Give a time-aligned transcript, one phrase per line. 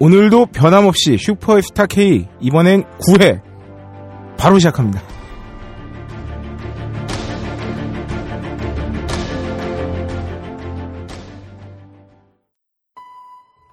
[0.00, 3.40] 오늘도 변함없이 슈퍼스타 K 이번엔 9회
[4.36, 5.00] 바로 시작합니다.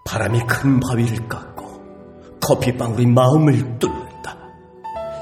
[0.06, 1.82] 바람이 큰 바위를 깎고
[2.40, 4.38] 커피방울이 마음을 뚫는다.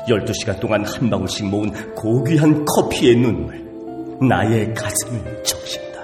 [0.07, 3.69] 12시간 동안 한 방울씩 모은 고귀한 커피의 눈물
[4.27, 6.01] 나의 가슴을 적신다.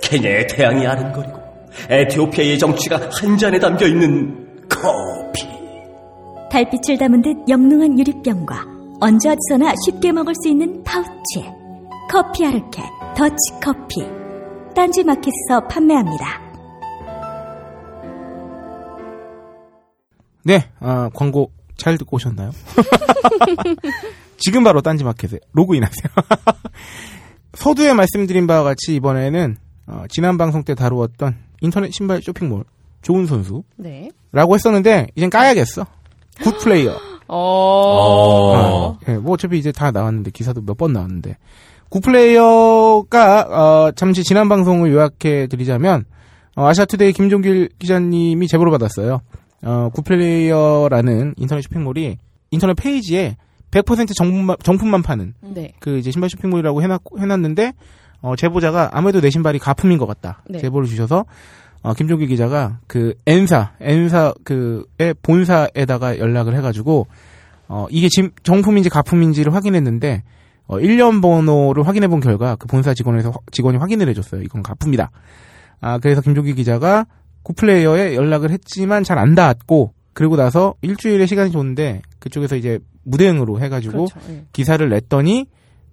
[0.00, 1.39] 케냐의 태양이 아른거리고
[1.88, 5.46] 에티오피아의 정치가 한 잔에 담겨 있는 커피.
[6.50, 8.66] 달빛을 담은 듯 영롱한 유리병과
[9.00, 11.44] 언제 어디서나 쉽게 먹을 수 있는 파우치.
[12.10, 12.82] 커피 아르케
[13.16, 14.02] 더치 커피.
[14.74, 16.50] 딴지 마켓에서 판매합니다.
[20.44, 22.50] 네, 아, 광고 잘 듣고 오셨나요?
[24.38, 26.12] 지금 바로 딴지 마켓에 로그인하세요.
[27.54, 29.56] 서두에 말씀드린 바와 같이 이번에는
[29.86, 32.64] 어, 지난 방송 때 다루었던 인터넷 신발 쇼핑몰
[33.02, 34.10] 좋은 선수라고 네.
[34.32, 35.86] 했었는데 이젠 까야겠어.
[36.42, 36.96] Good Player.
[37.28, 38.96] 어.
[39.06, 41.36] 아, 예, 뭐 어차피 이제 다 나왔는데 기사도 몇 번 나왔는데
[41.90, 46.04] Good Player가 어, 잠시 지난 방송을 요약해 드리자면
[46.56, 49.20] 어, 아시아투데이 김종길 기자님이 제보를 받았어요.
[49.62, 52.16] 어, Good Player라는 인터넷 쇼핑몰이
[52.50, 53.36] 인터넷 페이지에
[53.70, 55.72] 100% 정품만, 정품만 파는 네.
[55.80, 57.72] 그 이제 신발 쇼핑몰이라고 해놨, 해놨는데
[58.22, 60.58] 어, 제보자가 아무래도 내 신발이 가품인 것 같다 네.
[60.58, 61.24] 제보를 주셔서
[61.82, 67.06] 어, 김종길 기자가 그 N사 N사 그의 본사에다가 연락을 해가지고
[67.68, 70.22] 어, 이게 지금 정품인지 가품인지를 확인했는데
[70.66, 74.42] 어, 1년 번호를 확인해 본 결과 그 본사 직원에서 화- 직원이 확인을 해줬어요.
[74.42, 75.10] 이건 가품이다.
[75.80, 77.06] 아 그래서 김종길 기자가
[77.42, 84.06] 굿플레이어에 연락을 했지만 잘 안 닿았고 그리고 나서 일주일의 시간이 줬는데 그쪽에서 이제 무대응으로 해가지고
[84.06, 84.18] 그렇죠.
[84.28, 84.44] 네.
[84.52, 85.46] 기사를 냈더니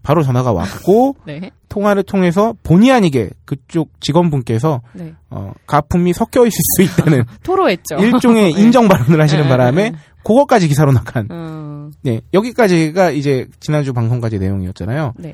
[0.04, 1.52] 바로 전화가 왔고 네.
[1.70, 5.14] 통화를 통해서 본의 아니게 그쪽 직원분께서 네.
[5.30, 7.96] 어, 가품이 섞여 있을 수 있다는 토로했죠.
[7.98, 8.62] 일종의 네.
[8.62, 9.98] 인정 발언을 하시는 네, 바람에 네.
[10.24, 15.14] 그거까지 기사로 나간 어, 네 여기까지가 이제 지난주 방송까지 내용이었잖아요.
[15.18, 15.34] 네.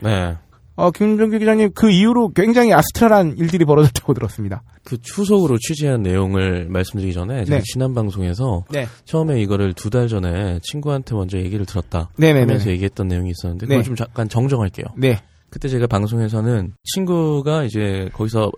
[0.76, 0.84] 네.
[0.84, 4.64] 어, 김종규 기자님 그 이후로 굉장히 아스트랄한 일들이 벌어졌다고 들었습니다.
[4.84, 7.62] 그 추석으로 취재한 내용을 말씀드리기 전에 네.
[7.64, 8.88] 지난 방송에서 네.
[9.06, 12.40] 처음에 이거를 두 달 전에 친구한테 먼저 얘기를 들었다 네네네.
[12.42, 13.84] 하면서 얘기했던 내용이 있었는데 그걸 네.
[13.84, 14.86] 좀 잠깐 정정할게요.
[14.98, 15.20] 네.
[15.52, 18.52] 그때 제가 방송에서는 친구가 이제 거기서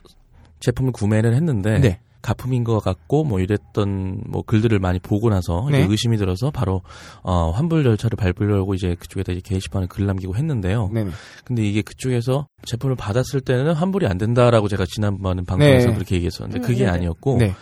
[0.62, 2.00] 제품을 구매를 했는데 네.
[2.26, 5.86] 가품인 것 같고 뭐 이랬던 뭐 글들을 많이 보고 나서 네.
[5.88, 6.82] 의심이 들어서 바로
[7.22, 10.90] 어 환불 절차를 밟으려고 이제 그쪽에다 이제 게시판에 글 남기고 했는데요.
[10.92, 11.12] 네네.
[11.44, 15.94] 근데 이게 그쪽에서 제품을 받았을 때는 환불이 안 된다라고 제가 지난번 방송에서 네.
[15.94, 16.92] 그렇게 얘기했었는데 음, 그게 네네.
[16.92, 17.54] 아니었고 네.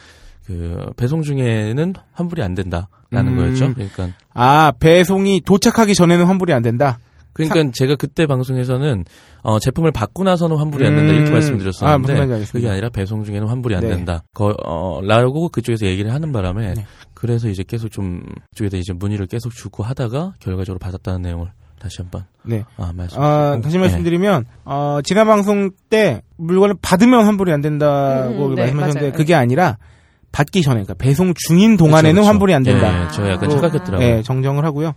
[0.45, 2.87] 그 배송 중에는 환불이 안 된다라는
[3.33, 3.35] 음.
[3.35, 3.73] 거였죠.
[3.73, 6.99] 그러니까 아 배송이 도착하기 전에는 환불이 안 된다.
[7.33, 9.05] 그러니까 제가 그때 방송에서는
[9.41, 11.15] 어, 제품을 받고 나서는 환불이 안 된다 음.
[11.15, 12.51] 이렇게 아, 말씀드렸었는데 무슨 말인지 알겠습니다.
[12.53, 13.89] 그게 아니라 배송 중에는 환불이 안 네.
[13.89, 14.23] 된다.
[14.33, 16.85] 거, 어, 라고 그쪽에서 얘기를 하는 바람에 네.
[17.13, 22.25] 그래서 이제 계속 좀 그쪽에다 이제 문의를 계속 주고 하다가 결과적으로 받았다는 내용을 다시 한번
[22.43, 22.63] 네.
[22.77, 23.21] 아, 말씀.
[23.21, 28.61] 아, 다시 말씀드리면 어, 지난 방송 때 물건을 받으면 환불이 안 된다고 음, 음, 네,
[28.63, 29.17] 말씀하셨는데.
[29.17, 29.77] 그게 아니라
[30.31, 32.27] 받기 전에 그러니까 배송 중인 동안에는 그쵸, 그쵸.
[32.27, 33.03] 환불이 안 된다.
[33.03, 33.53] 예, 저 약간 아.
[33.53, 33.99] 착각했더라고요.
[33.99, 34.93] 네, 정정을 하고요.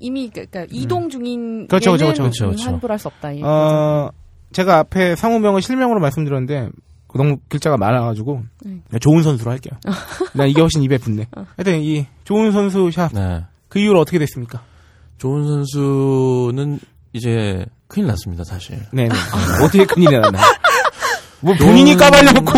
[0.00, 2.70] 이미 그- 그러니까 이동 중인 그렇죠, 그렇죠, 그렇죠, 그렇죠.
[2.70, 3.32] 환불할 수 없다.
[3.32, 4.10] 이- 어,
[4.52, 6.68] 제가 앞에 상호명을 실명으로 말씀드렸는데
[7.14, 8.78] 너무 글자가 많아가지고 네.
[8.88, 9.78] 그냥 좋은 선수로 할게요.
[10.34, 11.26] 난 이게 훨씬 입에 붙네.
[11.56, 13.44] 하여튼 이 좋은 선수 샵그 네.
[13.76, 14.62] 이후로 어떻게 됐습니까?
[15.18, 16.80] 좋은 선수는
[17.12, 18.78] 이제 큰일 났습니다, 사실.
[18.92, 19.10] 네네.
[19.64, 20.38] 어떻게 큰일이 났나?
[21.40, 22.52] 뭐 본인이 까발려놓고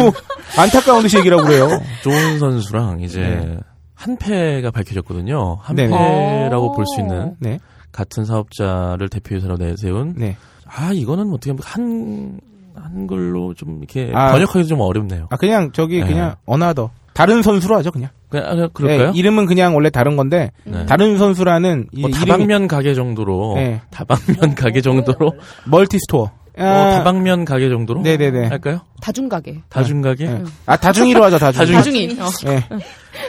[0.59, 1.69] 안타까운 듯이 얘기라고 그래요.
[2.03, 3.59] 좋은 선수랑 이제 네.
[4.03, 5.59] 한 패가 밝혀졌거든요.
[5.63, 5.91] 한 네네.
[5.97, 7.61] 패라고 볼 수 있는 네,
[7.93, 10.37] 같은 사업자를 대표이사로 내세운 네.
[10.67, 12.41] 아 이거는 어떻게 보면 한
[12.75, 14.33] 한글로 좀 이렇게 아.
[14.33, 15.29] 번역하기 좀 어렵네요.
[15.31, 16.07] 아 그냥 저기 네.
[16.07, 18.11] 그냥 another 다른 선수로 하죠 그냥.
[18.29, 19.13] 그냥 아, 그럴까요?
[19.13, 20.85] 네, 이름은 그냥 원래 다른 건데 네.
[20.87, 23.83] 다른 선수라는 이뭐 이름이 다방면 가게 정도로 네.
[23.91, 25.33] 다방면 가게 정도로
[25.67, 26.31] multi store.
[26.59, 26.65] 어,
[26.99, 28.49] 다방면 가게 정도로 네네네.
[28.49, 28.81] 할까요?
[29.01, 29.63] 다중 가게.
[29.69, 30.27] 다중 가게?
[30.29, 30.45] 네.
[30.67, 31.59] 아 다중이로 하죠 다중.
[31.61, 31.75] 다중.
[31.77, 32.17] 다중이.
[32.21, 32.27] 어.
[32.45, 32.65] 네.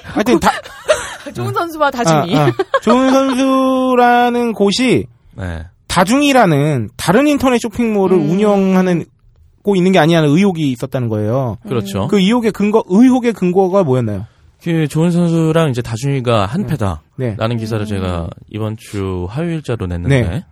[0.04, 0.52] 하여튼 다
[1.34, 2.36] 좋은 선수와 다중이.
[2.36, 2.52] 아, 아.
[2.82, 5.06] 좋은 선수라는 곳이
[5.36, 5.64] 네.
[5.88, 8.30] 다중이라는 다른 인터넷 쇼핑몰을 음.
[8.32, 9.06] 운영하는
[9.64, 11.58] 고 있는 게 아니냐는 의혹이 있었다는 거예요.
[11.68, 12.08] 그렇죠.
[12.10, 14.26] 그 의혹의 근거 의혹의 근거가 뭐였나요?
[14.62, 17.02] 그 좋은 선수랑 이제 다중이가 한 패다.
[17.16, 17.36] 네.
[17.38, 20.46] 라는 기사를 제가 이번 주 화요일자로 냈는데 네.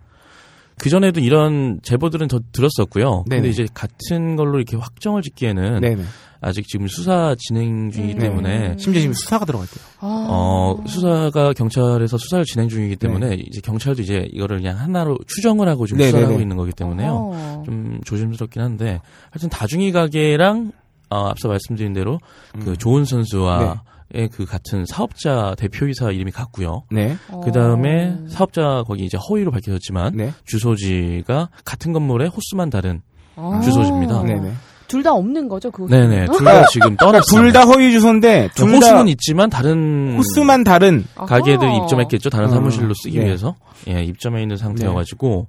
[0.78, 3.24] 그 전에도 이런 제보들은 더 들었었고요.
[3.28, 3.42] 네네.
[3.42, 6.04] 근데 이제 같은 걸로 이렇게 확정을 짓기에는 네, 네.
[6.40, 8.18] 아직 지금 수사 진행 중이기 음.
[8.18, 9.84] 때문에 심지어 지금 수사가 들어갔대요.
[10.00, 10.26] 아.
[10.28, 15.86] 어 수사가 경찰에서 수사를 진행 중이기 때문에 이제 경찰도 이제 이거를 그냥 하나로 추정을 하고
[15.86, 16.04] 지금.
[16.04, 17.30] 수사를 하고 있는 거기 때문에요.
[17.32, 17.62] 어.
[17.64, 20.72] 좀 조심스럽긴 한데 하여튼 다중이 가게랑
[21.10, 22.18] 어, 앞서 말씀드린 대로
[22.56, 22.62] 음.
[22.64, 23.91] 그 조은 선수와 의
[24.32, 26.84] 그 같은 사업자 대표이사 이름이 같고요.
[26.90, 27.16] 네.
[27.44, 28.24] 그 다음에 어.
[28.28, 30.32] 사업자 거기 이제 허위로 밝혀졌지만 네.
[30.44, 33.02] 주소지가 같은 건물에 호수만 다른
[33.36, 33.60] 어.
[33.64, 34.22] 주소지입니다.
[34.24, 34.52] 네네.
[34.88, 36.26] 둘 다 없는 거죠, 그 네네?
[36.26, 37.60] 둘 다 지금 떠났습니다.
[37.62, 41.24] 둘다 허위 주소인데 둘다 호수는 있지만 다른 호수만 다른 아하.
[41.26, 42.28] 가게들이 입점했겠죠.
[42.28, 43.24] 다른 어, 사무실로 쓰기 네.
[43.24, 43.54] 위해서
[43.88, 45.46] 예 입점해 있는 상태여가지고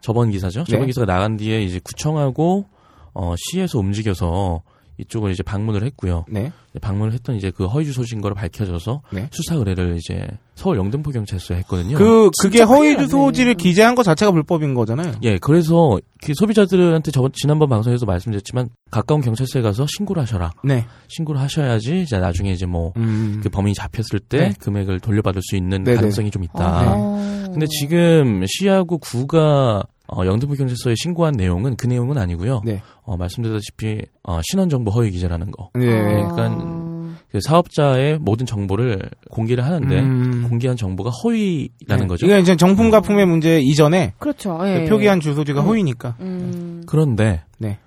[0.00, 0.64] 저번 기사죠.
[0.64, 0.86] 저번 네.
[0.86, 2.64] 기사가 나간 뒤에 이제 구청하고
[3.12, 4.62] 어 시에서 움직여서
[4.98, 6.24] 이쪽을 이제 방문을 했고요.
[6.28, 6.52] 네.
[6.80, 9.28] 방문을 했던 이제 그 허위 주소진 거로 밝혀져서 네.
[9.32, 11.96] 수사 의뢰를 이제 서울 영등포 경찰서에 했거든요.
[11.96, 13.62] 그 그게 진짜 허위 큰일 주소지를 났네.
[13.62, 15.14] 기재한 것 자체가 불법인 거잖아요.
[15.22, 20.52] 예, 그래서 그 소비자들한테 저번 지난번 방송에서 말씀드렸지만 가까운 경찰서에 가서 신고를 하셔라.
[20.64, 20.84] 네.
[21.08, 23.42] 신고를 하셔야지 이제 나중에 이제 뭐그 음.
[23.50, 24.52] 범인이 잡혔을 때 네.
[24.58, 25.96] 금액을 돌려받을 수 있는 네네.
[25.96, 26.64] 가능성이 좀 있다.
[26.64, 27.48] 아.
[27.52, 32.62] 근데 지금 시하고 구가 어, 영등포 경찰서에 신고한 내용은 그 내용은 아니고요.
[32.64, 32.82] 네.
[33.02, 35.70] 어, 말씀드렸다시피 어, 신원정보 허위 기재라는 거.
[35.74, 35.84] 네.
[35.86, 36.88] 그러니까
[37.30, 40.46] 그 사업자의 모든 정보를 공개를 하는데 음.
[40.48, 42.06] 공개한 정보가 허위라는 네.
[42.06, 42.24] 거죠.
[42.26, 44.58] 이게 이제 정품 가품의 문제 이전에 그렇죠.
[44.64, 44.84] 예.
[44.84, 45.66] 그 표기한 주소지가 음.
[45.66, 46.16] 허위니까.
[46.20, 46.84] 음.
[46.86, 47.78] 그런데 네.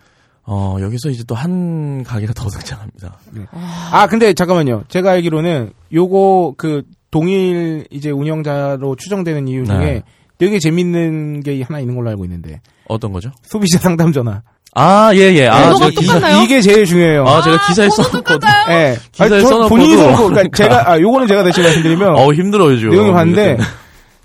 [0.46, 3.18] 어, 여기서 이제 또 한 가게가 더 등장합니다.
[3.92, 4.84] 아 근데 잠깐만요.
[4.90, 10.04] 제가 알기로는 요거 그 동일 이제 운영자로 추정되는 이유 중에 네.
[10.42, 13.30] 되게 재밌는 게 하나 있는 걸로 알고 있는데 어떤 거죠?
[13.44, 14.42] 소비자 상담 전화.
[14.74, 15.48] 아, 예, 예.
[15.48, 16.42] 아, 번호가 제가 기사?
[16.42, 17.26] 이게 제일 중요해요.
[17.28, 18.50] 아, 제가 기사에 써놓거든.
[18.70, 18.98] 예.
[19.12, 20.58] 기사에 아니, 저 써놓고도 본인이 써놓고, 그러니까 그러니까.
[20.58, 22.92] 제가, 아, 요거는 제가 대신 말씀드리면, 어우, 힘들어요, 지금.
[22.92, 23.58] 내용이 봤는데,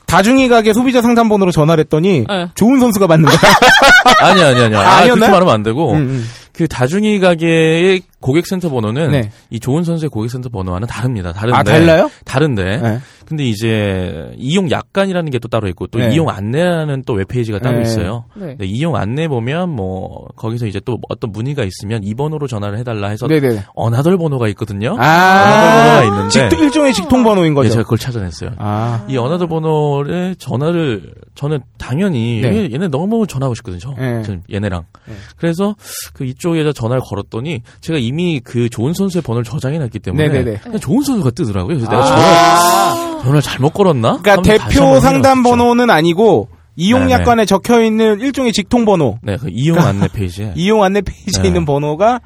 [0.07, 2.49] 다중이 가게 소비자 상담 번호로 전화를 했더니, 네.
[2.55, 3.39] 좋은 선수가 받는 거야.
[4.23, 4.75] 아니, 아니, 아니.
[4.77, 5.15] 아, 아, 아니었나요?
[5.17, 5.93] 그렇게 말하면 안 되고.
[5.93, 6.29] 음, 음.
[6.55, 9.31] 그 다중이 가게의 고객센터 번호는 네.
[9.51, 11.33] 이 좋은 선수의 고객센터 번호와는 다릅니다.
[11.33, 11.59] 다른데.
[11.59, 12.11] 아, 달라요?
[12.25, 12.77] 다른데.
[12.79, 12.99] 네.
[13.27, 16.15] 근데 이제 이용 약관이라는 게 또 따로 있고 또 네.
[16.15, 17.83] 이용 안내라는 또 웹페이지가 따로 네.
[17.83, 18.25] 있어요.
[18.37, 18.57] 네.
[18.63, 23.27] 이용 안내 보면 뭐 거기서 이제 또 어떤 문의가 있으면 이 번호로 전화를 해달라 해서
[23.29, 23.65] 네네.
[23.75, 24.97] another 번호가 있거든요.
[24.99, 27.69] 아, 번호가 있는데 직통, 일종의 직통 번호인 예, 거죠.
[27.71, 28.51] 제가 그걸 찾아냈어요.
[28.57, 29.05] 아.
[29.09, 32.57] 이 another 번호에 전화를 저는 당연히 네.
[32.57, 33.79] 얘- 얘네 너무 전화하고 싶거든요.
[33.79, 34.23] 저, 네.
[34.23, 34.85] 저 얘네랑.
[35.07, 35.15] 네.
[35.37, 35.77] 그래서
[36.15, 40.59] 그 이쪽에다 전화를 걸었더니 제가 이미 그 좋은 선수의 번호를 저장해놨기 때문에 네네네.
[40.63, 41.77] 그냥 좋은 선수가 뜨더라고요.
[41.77, 42.95] 그래서 내가 아.
[42.95, 44.19] 전화 전화를 잘못 걸었나?
[44.23, 45.43] 그러니까 대표 상담.
[45.43, 47.13] 번호는 아니고, 이용 네네.
[47.13, 49.19] 약관에 적혀 있는 일종의 직통 번호.
[49.23, 51.49] 네, 그 이용 안내 페이지에 이용 안내 페이지에 네.
[51.49, 52.21] 있는 번호가,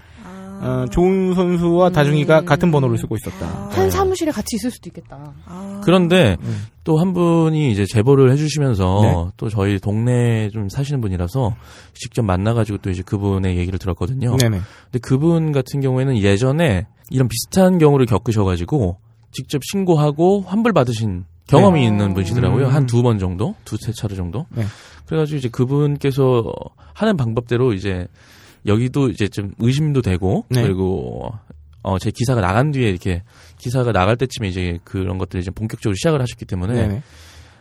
[0.61, 1.93] 어, 좋은 선수와 음.
[1.93, 3.69] 다중이가 같은 번호를 쓰고 있었다.
[3.71, 5.33] 한 사무실에 같이 있을 수도 있겠다.
[5.83, 6.67] 그런데 음.
[6.85, 9.31] 또한 분이 이제 제보를 해주시면서 네.
[9.37, 11.57] 또 저희 동네에 좀 사시는 분이라서
[11.95, 14.37] 직접 만나가지고 또 이제 그분의 얘기를 들었거든요.
[14.37, 14.61] 네네.
[14.85, 18.99] 근데 그분 같은 경우에는 예전에 이런 비슷한 경우를 겪으셔가지고
[19.33, 21.87] 직접 신고하고 환불 받으신 경험이 네.
[21.87, 22.67] 있는 분이시더라고요.
[22.67, 22.73] 음.
[22.73, 24.47] 한두 번 정도, 두세 차례 정도.
[24.51, 24.65] 네.
[25.07, 26.53] 그래가지고 이제 그분께서
[26.95, 28.07] 하는 방법대로 이제
[28.67, 30.63] 여기도 이제 좀 의심도 되고 네.
[30.63, 31.33] 그리고
[31.83, 33.23] 어 제 기사가 나간 뒤에 이렇게
[33.59, 37.03] 기사가 나갈 때쯤에 이제 그런 것들을 이제 본격적으로 시작을 하셨기 때문에 네네.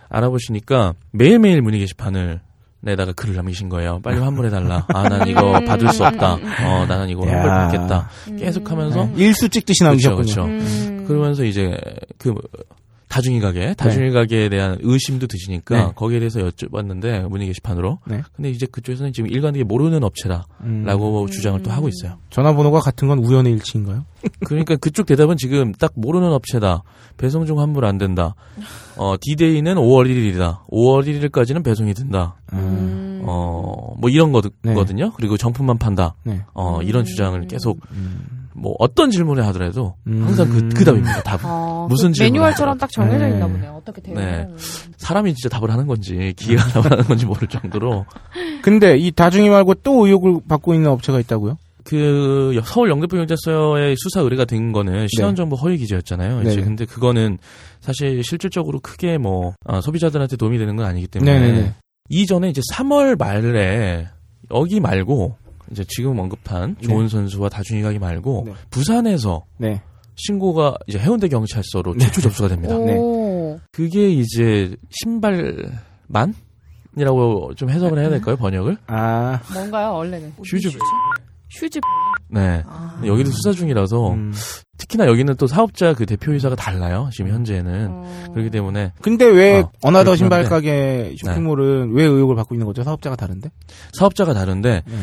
[0.10, 2.42] 알아보시니까 매일매일 문의 게시판을
[2.82, 4.00] 내다가 글을 남기신 거예요.
[4.02, 4.86] 빨리 환불해달라.
[4.94, 6.34] 아, 난 이거 받을 수 없다.
[6.36, 7.68] 어, 나는 이거 환불 야.
[7.68, 8.10] 받겠다.
[8.38, 9.26] 계속 하면서 네.
[9.26, 10.24] 일수 찍듯이 남기셨군요.
[10.24, 10.46] 그렇죠.
[10.46, 11.04] 음.
[11.08, 11.78] 그러면서 이제
[12.18, 12.34] 그
[13.10, 15.92] 다중이 가게, 다중이 가게에 대한 의심도 드시니까 네.
[15.96, 18.00] 거기에 대해서 여쭤봤는데 문의 게시판으로.
[18.06, 18.22] 네.
[18.36, 21.28] 근데 이제 그쪽에서는 지금 일관되게 모르는 업체다라고 음.
[21.28, 22.20] 주장을 또 하고 있어요.
[22.30, 24.06] 전화번호가 같은 건 우연의 일치인가요?
[24.46, 26.84] 그러니까 그쪽 대답은 지금 딱 모르는 업체다.
[27.18, 28.36] 배송 중 환불 안 된다.
[28.96, 30.68] 어, 디데이는 5월 1일이다.
[30.70, 32.36] 5월 1일까지는 배송이 된다.
[32.54, 33.24] 음.
[33.26, 34.74] 어, 뭐 이런 네.
[34.74, 35.12] 거거든요.
[35.14, 36.16] 그리고 정품만 판다.
[36.24, 36.44] 네.
[36.54, 37.80] 어, 이런 주장을 계속
[38.60, 40.24] 뭐 어떤 질문을 하더라도 음.
[40.26, 41.22] 항상 그, 그 답입니다.
[41.24, 41.46] 답은.
[41.50, 43.32] 아, 무슨 그 질문을 매뉴얼처럼 딱 정해져 네.
[43.32, 43.76] 있나 보네요.
[43.82, 44.16] 어떻게 돼요?
[44.16, 44.48] 네.
[44.98, 46.70] 사람이 진짜 답을 하는 건지 기계가 음.
[46.74, 48.06] 답을 하는 건지 모를 정도로
[48.62, 51.58] 근데 이 다중이 말고 또 의혹을 받고 있는 업체가 있다고요?
[51.86, 56.42] 그 여- 서울 영등포 경찰서에 수사 의뢰가 된 거는 신원정보 허위 기재였잖아요.
[56.42, 56.62] 이제 네네.
[56.64, 57.38] 근데 그거는
[57.80, 61.74] 사실 실질적으로 크게 뭐 아, 소비자들한테 도움이 되는 건 아니기 때문에 네네네.
[62.10, 64.08] 이전에 이제 3월 말에
[64.54, 65.36] 여기 말고
[65.72, 66.88] 이제 지금 언급한 네.
[66.88, 68.54] 좋은 선수와 다중이 가게 말고 네.
[68.70, 69.82] 부산에서 네.
[70.16, 72.76] 신고가 이제 해운대 경찰서로 최초 접수가 됩니다.
[72.76, 73.60] 오.
[73.72, 76.34] 그게 이제 신발만
[76.98, 78.78] 이라고 좀 해석을 해야 될까요 번역을?
[78.88, 80.34] 아, 뭔가요, 원래는?
[80.44, 80.70] shoes.
[81.50, 81.80] shoes.
[82.30, 82.64] 네.
[82.68, 83.02] 아.
[83.06, 84.34] 여기도 수사 중이라서 음.
[84.78, 87.10] 특히나 여기는 또 사업자 그 대표이사가 달라요.
[87.14, 88.26] 지금 현재는 어.
[88.34, 90.44] 그렇기 때문에 근데 왜 어, another 신발.
[90.44, 92.84] 가게 쇼핑몰은 왜 의혹을 받고 있는 거죠?
[92.84, 93.50] 사업자가 다른데?
[93.94, 94.96] 사업자가 다른데 네.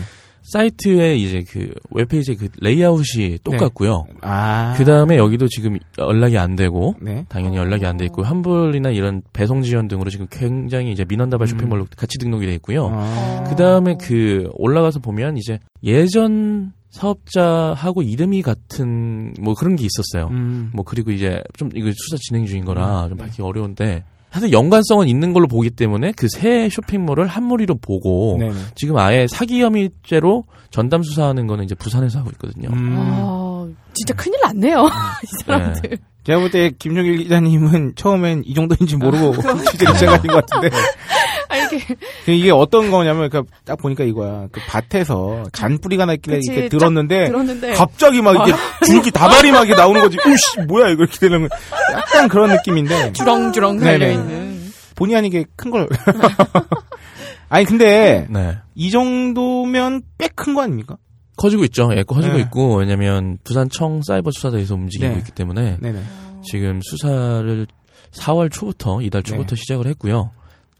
[0.52, 4.06] 사이트의 이제 그 웹페이지의 그 레이아웃이 똑같고요.
[4.22, 4.74] 아.
[4.76, 7.24] 그 다음에 여기도 지금 연락이 안 되고 네.
[7.28, 11.86] 당연히 연락이 안 돼 있고 환불이나 이런 배송 지연 등으로 지금 굉장히 이제 민원다발 쇼핑몰로
[11.96, 12.88] 같이 등록이 돼 있고요.
[12.88, 12.92] 음.
[12.94, 13.44] 아.
[13.48, 20.28] 그 다음에 그 올라가서 보면 이제 예전 사업자하고 이름이 같은 뭐 그런 게 있었어요.
[20.30, 20.70] 음.
[20.74, 23.24] 뭐 그리고 이제 좀 이거 수사 진행 중인 거라 좀 네.
[23.24, 24.04] 밝히기 어려운데
[24.36, 28.54] 사실 연관성은 있는 걸로 보기 때문에 그 새 쇼핑몰을 한 무리로 보고 네네.
[28.74, 32.68] 지금 아예 사기 혐의죄로 전담 수사하는 거는 이제 부산에서 하고 있거든요.
[32.70, 32.94] 음.
[32.98, 34.86] 아, 진짜 큰일 났네요.
[35.24, 35.98] 이 사람들.
[36.24, 39.32] 제가 볼 때 김종일 기자님은 처음엔 이 정도인지 모르고
[39.70, 40.76] 취재를 시작하신 것 같은데
[41.66, 41.84] 아, 이게.
[42.24, 47.26] 그 이게 어떤 거냐면 그딱 보니까 이거야 그 밭에서 잔뿌리가 났길래 그치, 이렇게 쫙 들었는데
[47.26, 47.72] 들었는데.
[47.74, 48.56] 갑자기 막 이게
[48.86, 51.56] 줄기 다발이 막 이렇게 나오는 거지 우씨 뭐야 이거 이렇게 되는 거
[51.92, 53.78] 약간 그런 느낌인데 주렁주렁.
[53.80, 54.70] 달려있는.
[54.94, 55.88] 본의 아니게 큰 걸
[57.48, 58.56] 아니 근데 네.
[58.74, 60.96] 이 정도면 꽤 큰 거 아닙니까?
[61.36, 61.90] 커지고 있죠.
[61.94, 62.40] 예, 커지고 네.
[62.42, 65.18] 있고 왜냐면 부산청 사이버 수사대에서 움직이고 네.
[65.18, 65.76] 있기 때문에
[66.44, 67.66] 지금 수사를
[68.12, 69.56] 4월 초부터 이달 초부터 네.
[69.60, 70.30] 시작을 했고요.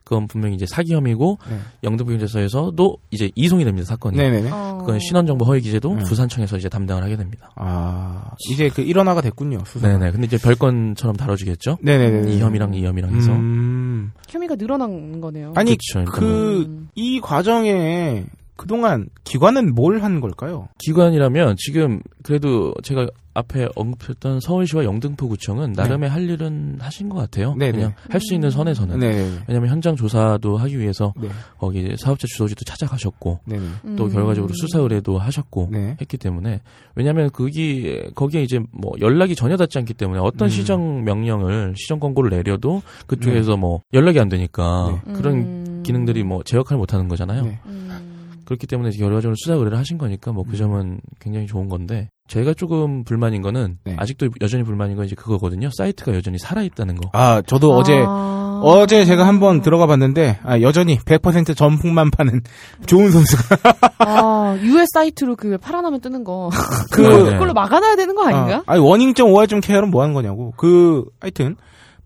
[0.07, 1.59] 그건 분명히 이제 사기 혐의고 네.
[1.83, 4.17] 영등포경찰서에서도 이제 이송이 됩니다 사건이.
[4.17, 4.77] 네네네 어.
[4.81, 6.03] 그건 신원정보 허위 기재도 네.
[6.05, 7.51] 부산청에서 이제 담당을 하게 됩니다.
[7.57, 10.13] 아 이제 그 일원화가 됐군요 수사 네네.
[10.13, 11.79] 근데 이제 별건처럼 다뤄지겠죠.
[11.83, 13.33] 네네네 이 혐의랑 이 혐의랑 해서.
[13.33, 14.13] 음.
[14.29, 15.53] 혐의가 늘어난 거네요.
[15.57, 16.13] 아니 그쵸, 일단은.
[16.21, 16.89] 그 음.
[16.95, 20.69] 이 과정에 그동안 기관은 뭘 한 걸까요?
[20.79, 27.55] 기관이라면 지금 그래도 제가 앞에 언급했던 서울시와 영등포구청은 나름의 할 일은 하신 것 같아요.
[27.55, 27.73] 네네.
[27.73, 28.99] 그냥 할수 있는 선에서는.
[28.99, 29.31] 네.
[29.47, 31.28] 왜냐하면 현장 조사도 하기 위해서 네.
[31.59, 33.59] 거기 사업자 주소지도 찾아가셨고 네.
[33.97, 34.12] 또 음.
[34.12, 35.97] 결과적으로 수사 의뢰도 하셨고 네.
[36.00, 36.61] 했기 때문에
[36.95, 40.50] 왜냐하면 거기 거기에 이제 뭐 연락이 전혀 닿지 않기 때문에 어떤 음.
[40.50, 45.12] 시정 명령을 시정 권고를 내려도 그쪽에서 뭐 연락이 안 되니까 음.
[45.12, 47.43] 그런 기능들이 뭐 제 역할을 못 하는 거잖아요.
[47.43, 47.59] 네.
[47.66, 48.15] 음.
[48.47, 50.50] 그렇기 때문에 결과적으로 수사 의뢰를 하신 거니까 뭐 음.
[50.50, 53.95] 그 점은 굉장히 좋은 건데 제가 조금 불만인 거는 네.
[53.99, 55.69] 아직도 여전히 불만인 건 이제 그거거든요.
[55.76, 57.11] 사이트가 여전히 살아 있다는 거.
[57.12, 58.61] 아, 저도 어제 아.
[58.62, 62.41] 어제 제가 한번 들어가 봤는데 아, 여전히 100% 전풍만 파는
[62.87, 63.57] 좋은 선수가
[63.99, 66.50] 아, US 사이트로 그 팔아나면 뜨는 거.
[66.93, 67.33] 그 네.
[67.33, 68.62] 그걸로 막아놔야 되는 거 아닌가?
[68.67, 70.53] 아, 아니 워닝점 오알점 케어는 뭐 하는 거냐고.
[70.57, 71.57] 그 하여튼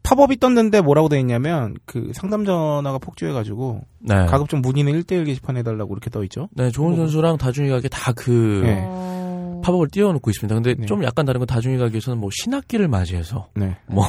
[0.03, 4.27] 팝업이 떴는데 뭐라고 돼 있냐면 그 상담 전화가 폭주해 가지고 네.
[4.27, 6.49] 가급적 문의는 1대1 게시판 해 달라고 이렇게 떠 있죠.
[6.53, 8.85] 네, 좋은 선수랑 다중이 가게 다그 네.
[8.87, 9.61] 어.
[9.63, 10.55] 팝업을 띄워놓고 있습니다.
[10.55, 10.87] 근데 네.
[10.87, 13.77] 좀 약간 다른 건 다중이 가게에서는 뭐 신학기를 맞이해서 네.
[13.87, 14.07] 뭐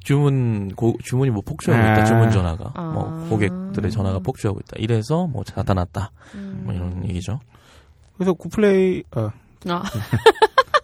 [0.00, 1.92] 주문 고, 주문이 뭐 폭주하고 아.
[1.92, 2.82] 있다 주문 전화가 아.
[2.92, 6.62] 뭐 고객들의 전화가 폭주하고 있다 이래서 뭐 나타났다 음.
[6.64, 7.38] 뭐 이런 얘기죠.
[8.16, 9.30] 그래서 구플레이 어,
[9.68, 9.82] 아.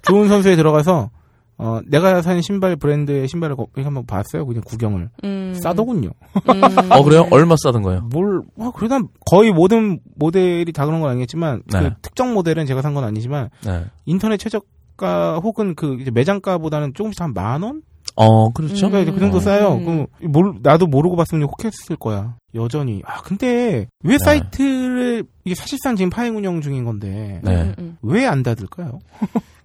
[0.02, 1.10] 좋은 선수에 들어가서
[1.58, 4.46] 어, 내가 산 신발 브랜드의 신발을 거- 이렇게 한번 봤어요.
[4.46, 5.10] 그냥 구경을.
[5.24, 5.54] 음.
[5.60, 6.10] 싸더군요.
[6.48, 6.90] 음.
[6.92, 7.26] 어 그래요?
[7.32, 8.02] 얼마 싸던 거예요?
[8.12, 11.80] 뭘, 와, 그래도 한 거의 모든 모델이 다 그런 건 아니겠지만, 네.
[11.80, 13.84] 그 특정 모델은 제가 산 건 아니지만, 네.
[14.06, 17.82] 인터넷 최저가 혹은 그 이제 매장가보다는 조금씩 한 만 원?
[18.16, 18.86] 어 그렇죠.
[18.86, 18.90] 음.
[18.90, 19.40] 그러니까 그 정도 어.
[19.40, 19.74] 싸요.
[19.74, 20.06] 음.
[20.20, 22.36] 그, 뭘, 나도 모르고 봤으면 혹했을 거야.
[22.54, 23.02] 여전히.
[23.04, 24.18] 아, 근데, 왜 네.
[24.18, 27.62] 사이트를, 이게 사실상 지금 파행 운영 중인 건데, 네.
[27.62, 27.96] 음, 음.
[28.02, 29.00] 왜안 닫을까요?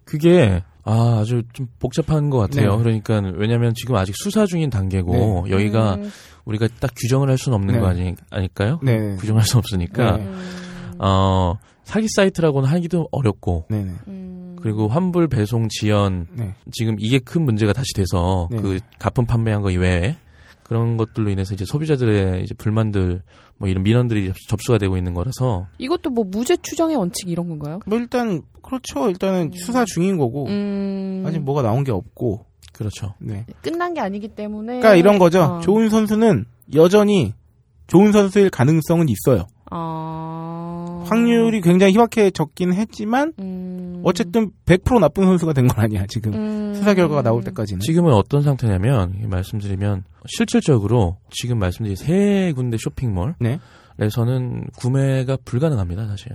[0.05, 2.77] 그게 아, 아주 좀 복잡한 것 같아요.
[2.77, 2.83] 네.
[2.83, 6.11] 그러니까 왜냐하면 지금 아직 수사 중인 단계고 여기가 음.
[6.45, 7.79] 우리가 딱 규정을 할 수는 없는 네.
[7.79, 8.79] 거 아니, 아닐까요?
[8.83, 9.17] 네네.
[9.17, 10.23] 규정할 수 없으니까 네.
[10.23, 10.95] 음.
[10.99, 13.91] 어 사기 사이트라고는 하기도 어렵고 네네.
[14.07, 14.55] 음.
[14.61, 16.53] 그리고 환불 배송 지연 네.
[16.71, 18.57] 지금 이게 큰 문제가 다시 돼서 네.
[18.57, 20.17] 그 가품 판매한 거 이외에
[20.63, 23.21] 그런 것들로 인해서 이제 소비자들의 이제 불만들
[23.57, 27.79] 뭐 이런 민원들이 접- 접수가 되고 있는 거라서 이것도 뭐 무죄 추정의 원칙 이런 건가요?
[27.85, 29.09] 뭐 일단, 그렇죠.
[29.09, 29.51] 일단은 음.
[29.53, 31.23] 수사 중인 거고, 음.
[31.25, 33.13] 아직 뭐가 나온 게 없고, 그렇죠.
[33.19, 33.45] 네.
[33.61, 34.79] 끝난 게 아니기 때문에.
[34.79, 35.41] 그러니까 이런 거죠.
[35.43, 35.59] 어.
[35.61, 37.33] 좋은 선수는 여전히
[37.87, 39.45] 좋은 선수일 가능성은 있어요.
[39.69, 41.03] 아.
[41.05, 43.82] 확률이 굉장히 희박해졌긴 했지만 음.
[44.03, 46.73] 어쨌든 100% 나쁜 선수가 된 건 아니야 지금 음.
[46.75, 47.79] 수사 결과가 나올 때까지는.
[47.79, 53.59] 지금은 어떤 상태냐면 말씀드리면 실질적으로 지금 말씀드린 세 군데 쇼핑몰 네.
[53.99, 56.31] 에서는 구매가 불가능합니다, 사실.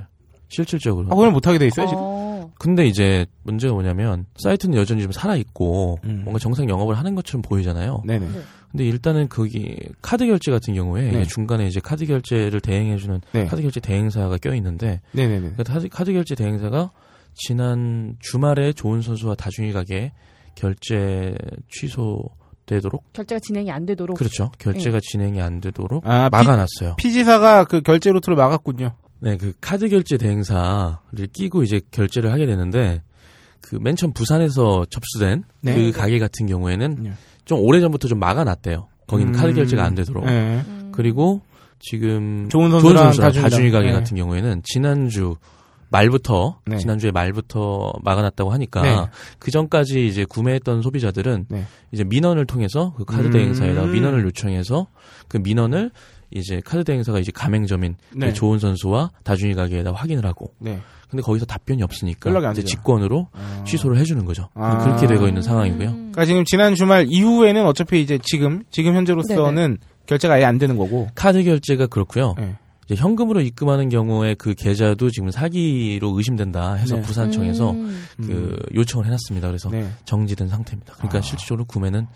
[0.49, 1.07] 실질적으로.
[1.09, 2.01] 아, 그걸 못하게 돼 있어요 지금.
[2.03, 2.51] 어.
[2.59, 6.21] 근데 이제 문제가 뭐냐면 사이트는 여전히 좀 살아 있고 음.
[6.25, 8.03] 뭔가 정상 영업을 하는 것처럼 보이잖아요.
[8.07, 8.27] 네네.
[8.27, 8.41] 네.
[8.71, 11.25] 근데 일단은 거기 카드 결제 같은 경우에 네.
[11.25, 13.47] 중간에 이제 카드 결제를 대행해주는 네.
[13.47, 15.53] 카드 결제 대행사가 껴 있는데 네네네.
[15.57, 16.91] 그 카드 결제 대행사가
[17.39, 20.13] 지난 주말에 좋은 선수와 다중이 가게
[20.55, 21.35] 결제
[21.71, 24.17] 취소되도록 결제가 진행이 안 되도록.
[24.19, 26.97] 그렇죠 결제가 진행이 안 되도록 아 막아놨어요.
[26.97, 28.93] 피, PG사가 그 결제 루트를 막았군요.
[29.21, 30.97] 네, 그 카드 결제 대행사를
[31.33, 33.03] 끼고 이제 결제를 하게 되는데
[33.61, 35.75] 그 맨 처음 부산에서 접수된 네.
[35.75, 37.13] 그 가게 같은 경우에는 네.
[37.45, 38.89] 좀 오래 전부터 좀 막아놨대요.
[39.07, 39.39] 거기는 음.
[39.39, 40.25] 카드 결제가 안 되도록.
[40.27, 40.63] 네.
[40.67, 40.93] 음.
[40.93, 41.41] 그리고
[41.81, 43.13] 지금 좋은 선수랑.
[43.13, 43.93] 다중이 가게 네.
[43.93, 45.37] 같은 경우에는 지난주
[45.91, 46.79] 말부터 네.
[46.79, 48.97] 지난주에 말부터 막아놨다고 하니까 네.
[49.39, 51.65] 그 전까지 이제 구매했던 소비자들은 네.
[51.93, 53.33] 이제 민원을 통해서 그 카드 음.
[53.33, 54.87] 대행사에다가 민원을 요청해서
[55.29, 55.91] 그 민원을
[56.31, 58.27] 이제 카드 대행사가 이제 가맹점인 네.
[58.27, 60.79] 그 좋은 선수와 다준이 가게에다 확인을 하고 네.
[61.11, 62.63] 근데 거기서 답변이 없으니까 연락이 안 이제.
[62.65, 63.65] 직권으로 아.
[63.67, 64.51] 취소를 해주는 거죠.
[64.55, 64.85] 아.
[64.85, 65.91] 그렇게 되고 있는 상황이고요.
[65.91, 71.09] 그러니까 지금 지난 주말 이후에는 어차피 이제 지금 지금 현재로서는 결제가 아예 안 되는 거고.
[71.15, 72.35] 카드 결제가 그렇고요.
[72.89, 72.95] 네.
[72.95, 77.03] 이제 현금으로 입금하는 경우에 그 계좌도 지금 사기로 의심된다 해서 네.
[77.03, 78.05] 부산청에서 음.
[78.17, 79.47] 그 요청을 해놨습니다.
[79.49, 79.89] 그래서 네.
[80.05, 80.95] 정지된 상태입니다.
[80.95, 81.21] 그러니까 아.
[81.21, 82.07] 실질적으로 구매는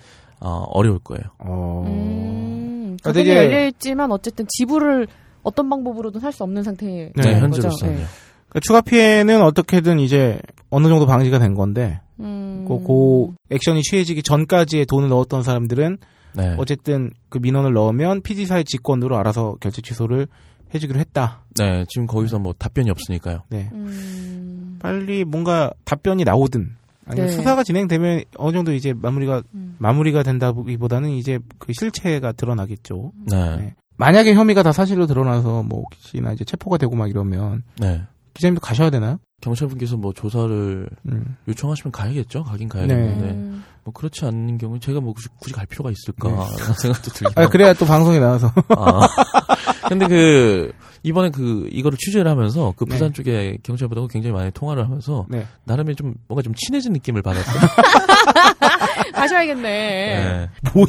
[0.40, 1.22] 어, 어려울 거예요.
[1.38, 1.84] 어.
[1.86, 2.96] 음.
[3.02, 5.06] 아, 가격이 되게- 열려 있지만 어쨌든 지불을
[5.42, 7.98] 어떤 방법으로든 할 수 없는 상태에 네, 네, 현재로서는요.
[7.98, 8.08] 거죠.
[8.48, 10.38] 그러니까 추가 피해는 어떻게든 이제
[10.70, 12.24] 어느 정도 방지가 된 건데 네.
[12.26, 12.64] 음.
[12.68, 15.98] 그, 그 액션이 취해지기 전까지의 돈을 넣었던 사람들은
[16.34, 16.54] 네.
[16.58, 20.28] 어쨌든 그 민원을 넣으면 PD사의 직권으로 알아서 결제 취소를
[20.74, 21.42] 해주기로 했다.
[21.56, 23.42] 네, 지금 거기서 뭐 답변이 없으니까요.
[23.48, 23.68] 네.
[23.72, 24.78] 음.
[24.80, 26.76] 빨리 뭔가 답변이 나오든
[27.06, 27.32] 아니면 네.
[27.32, 29.76] 수사가 진행되면 어느 정도 이제 마무리가 음.
[29.78, 33.12] 마무리가 된다기보다는 이제 그 실체가 드러나겠죠.
[33.30, 33.56] 네.
[33.56, 33.74] 네.
[33.96, 38.02] 만약에 혐의가 다 사실로 드러나서 뭐 혹시나 이제 체포가 되고 막 이러면 네.
[38.34, 39.18] 기자님도 가셔야 되나요?
[39.42, 41.36] 경찰분께서 뭐 조사를 음.
[41.48, 42.44] 요청하시면 가야겠죠.
[42.44, 43.64] 가긴 가야겠는데 음.
[43.84, 46.36] 뭐 그렇지 않는 경우 제가 뭐 굳이, 굳이 갈 필요가 있을까 네.
[46.60, 47.32] 라는 생각도 들고.
[47.40, 49.08] 아, 그래야 또 방송에 나와서 아.
[49.88, 50.72] 근데 그
[51.02, 53.12] 이번에 그 이거를 취재를 하면서 그 부산 네.
[53.14, 55.46] 쪽에 경찰분하고 굉장히 많이 통화를 하면서 네.
[55.64, 57.60] 나름의 좀 뭔가 좀 친해진 느낌을 받았어요.
[59.12, 59.68] 가셔야겠네.
[59.68, 60.50] 네.
[60.72, 60.86] 뭐야?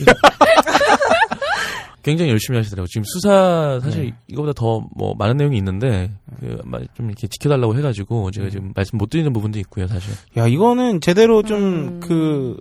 [2.03, 2.87] 굉장히 열심히 하시더라고요.
[2.87, 4.13] 지금 수사 사실 네.
[4.27, 6.61] 이거보다 더 뭐 많은 내용이 있는데 그
[6.95, 10.13] 좀 이렇게 지켜달라고 해가지고 제가 지금 말씀 못 드리는 부분도 있고요, 사실.
[10.37, 11.99] 야 이거는 제대로 좀 음.
[12.01, 12.57] 그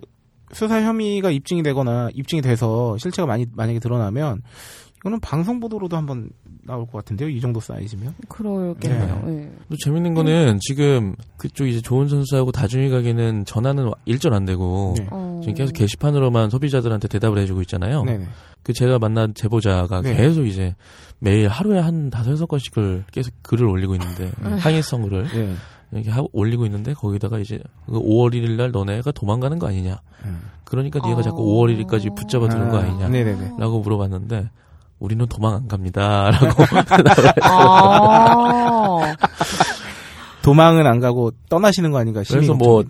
[0.53, 4.41] 수사 혐의가 입증이 되거나 입증이 돼서 실체가 많이 만약에 드러나면
[5.03, 6.29] 이거는 방송 보도로도 한번
[6.65, 7.27] 나올 것 같은데요.
[7.27, 8.15] 이 정도 사이즈면.
[8.29, 9.23] 그러겠네요.
[9.25, 9.51] 네.
[9.69, 15.05] 또 재밌는 거는 지금 그쪽 이제 좋은 선수하고 다준이 가게는 전화는 일절 안 되고 네.
[15.11, 15.41] 어.
[15.43, 18.03] 지금 계속 게시판으로만 소비자들한테 대답을 해주고 있잖아요.
[18.03, 18.27] 네네.
[18.63, 20.15] 그 제가 만난 제보자가 네.
[20.15, 20.73] 계속 이제
[21.19, 24.53] 매일 하루에 한 다섯 여섯 건씩을 계속 글을 올리고 있는데 음.
[24.57, 25.53] 항의성 글을 예.
[25.91, 29.99] 이렇게 하고 올리고 있는데 거기다가 이제 그 5월 1일 날 너네가 도망가는 거 아니냐.
[30.23, 30.41] 음.
[30.63, 31.21] 그러니까 네가 어.
[31.21, 33.09] 자꾸 5월 1일까지 붙잡아 두는 거 아, 아니냐.
[33.09, 33.55] 네네네.
[33.59, 34.49] 라고 물어봤는데
[35.03, 36.63] 우리는 도망 안 갑니다라고
[37.43, 39.15] 아.
[40.41, 42.85] 도망은 안 가고 떠나시는 거 아닌가 싶 그래서 뭐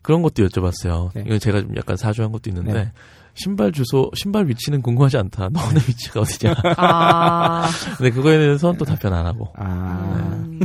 [0.00, 1.10] 그런 것도 여쭤봤어요.
[1.14, 1.24] 네.
[1.26, 2.92] 이건 제가 좀 약간 사주한 것도 있는데 네.
[3.34, 5.50] 신발 주소, 신발 위치는 궁금하지 않다.
[5.50, 6.54] 너네 위치가 어디냐.
[6.78, 7.68] 아.
[7.98, 9.52] 근데 그거에 대해서는 또 답변 안 하고.
[9.54, 10.60] 아 음.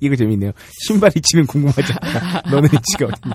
[0.00, 0.52] 이거 재밌네요.
[0.86, 2.50] 신발 위치는 궁금하지 않다.
[2.50, 3.34] 너는 위치가 어디냐.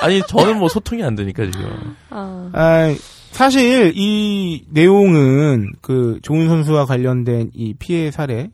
[0.00, 1.96] 아니 저는 뭐 소통이 안 되니까 지금.
[2.10, 2.50] 아.
[2.52, 2.94] 아,
[3.34, 8.48] 사실 이 내용은 그 좋은 선수와 관련된 이 피해 사례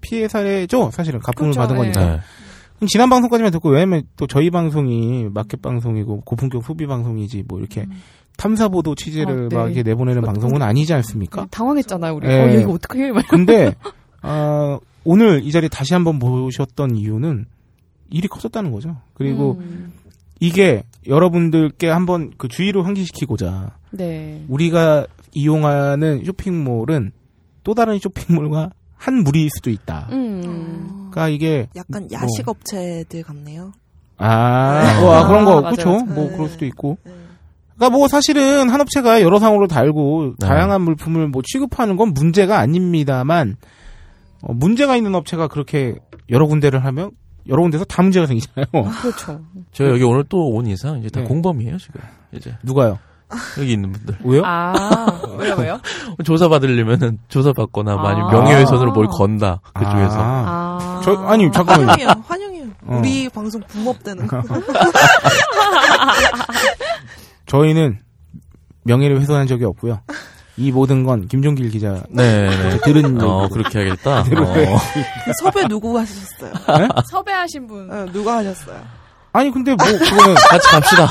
[0.00, 0.90] 피해 사례죠.
[0.92, 1.78] 사실은 가품을 그렇죠, 받은 예.
[1.92, 2.00] 거니까.
[2.14, 2.20] 네.
[2.76, 7.84] 그럼 지난 방송까지만 듣고 왜냐면 또 저희 방송이 마켓 방송이고 고품격 소비 방송이지 뭐 이렇게
[8.38, 9.56] 탐사 보도 취재를 아, 네.
[9.56, 11.46] 막 이렇게 내보내는 그- 방송은 아니지 않습니까?
[11.50, 12.26] 당황했잖아요, 우리.
[12.28, 12.40] 예.
[12.40, 13.12] 어, 이거 어떡해?
[13.12, 13.26] 막.
[13.28, 13.74] 근데
[14.22, 17.44] 어, 오늘 이 자리 다시 한번 보셨던 이유는
[18.10, 18.96] 일이 커졌다는 거죠.
[19.12, 19.92] 그리고 음.
[20.40, 24.44] 이게 여러분들께 한번 그 주의를 환기시키고자 네.
[24.48, 27.12] 우리가 이용하는 쇼핑몰은
[27.62, 30.08] 또 다른 쇼핑몰과 한 무리일 수도 있다.
[30.12, 31.08] 음.
[31.10, 33.72] 그러니까 이게 약간 뭐- 야식 업체들 같네요.
[34.16, 35.04] 아, 네.
[35.06, 35.90] 어, 아, 그런 거 아, 그렇죠.
[35.90, 36.04] 맞아요.
[36.06, 36.36] 뭐 네.
[36.36, 36.98] 그럴 수도 있고.
[37.04, 37.12] 네.
[37.74, 40.46] 그러니까 뭐 사실은 한 업체가 여러 상호를 달고 네.
[40.46, 43.56] 다양한 물품을 뭐 취급하는 건 문제가 아닙니다만
[44.42, 45.96] 어, 문제가 있는 업체가 그렇게
[46.30, 47.10] 여러 군데를 하면
[47.48, 48.66] 여러 군데서 다 문제가 생기잖아요.
[49.02, 49.40] 그렇죠.
[49.72, 51.26] 제가 여기 오늘 또 온 이상 이제 다 네.
[51.26, 52.00] 공범이에요 지금.
[52.32, 52.98] 이제 누가요?
[53.58, 54.42] 여기 있는 분들 왜요?
[54.44, 54.72] 아,
[55.38, 55.80] 왜요, 왜요?
[56.24, 58.32] 조사 받으려면은 조사 받거나 뭐 아니면 아.
[58.32, 60.16] 명예훼손으로 뭘 건다 그쪽에서.
[60.20, 61.00] 아, 아.
[61.02, 61.90] 저 아니 잠깐만요.
[61.90, 62.22] 환영해요.
[62.26, 62.64] 환영해요.
[62.86, 62.98] 어.
[62.98, 64.42] 우리 방송 붐업되는 거.
[67.46, 67.98] 저희는
[68.84, 70.00] 명예를 훼손한 적이 없고요.
[70.56, 72.78] 이 모든 건 김종길 기자 네, 네.
[72.84, 73.48] 들은 어.
[73.48, 74.22] 그렇게 하겠다.
[74.24, 74.36] 네.
[74.72, 74.78] 어.
[75.24, 76.52] 그 섭외 누구 하셨어요?
[77.10, 77.90] 섭외하신 분.
[77.90, 78.80] 어, 누가 하셨어요?
[79.32, 81.08] 아니 근데 뭐 그거는 같이 갑시다.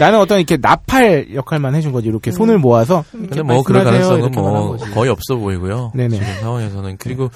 [0.00, 4.76] 나는 어떤 이렇게 나팔 역할만 해준 거지 이렇게 손을 모아서 근데 뭐 그럴 가능성은 뭐.
[4.92, 5.92] 거의 없어 보이고요.
[5.94, 6.18] 네네.
[6.18, 7.30] 지금 상황에서는 그리고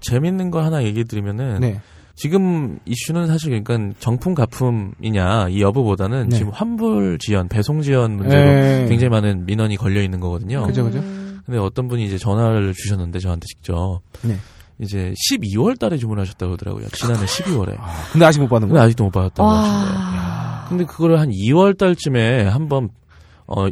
[0.00, 1.80] 재밌는 거 하나 얘기 드리면은 네.
[2.16, 6.36] 지금 이슈는 사실 그러니까 정품 가품이냐 이 여부보다는 네.
[6.38, 8.86] 지금 환불 지연, 배송 지연 문제로 네.
[8.88, 10.66] 굉장히 많은 민원이 걸려 있는 거거든요.
[10.66, 10.98] 그죠, 그죠.
[10.98, 11.40] 음.
[11.44, 14.36] 근데 어떤 분이 이제 전화를 주셨는데 저한테 직접 네.
[14.78, 16.88] 이제 12월 달에 주문하셨다고 그러더라고요.
[16.88, 17.76] 지난해 12월에.
[18.12, 18.84] 근데 아직 못 받은 근데 거야.
[18.84, 19.90] 아직도 못 받았다고 하시는데.
[20.18, 20.66] 와.
[20.68, 22.88] 근데 그거를 한 2월 달쯤에 한번
[23.46, 23.68] 어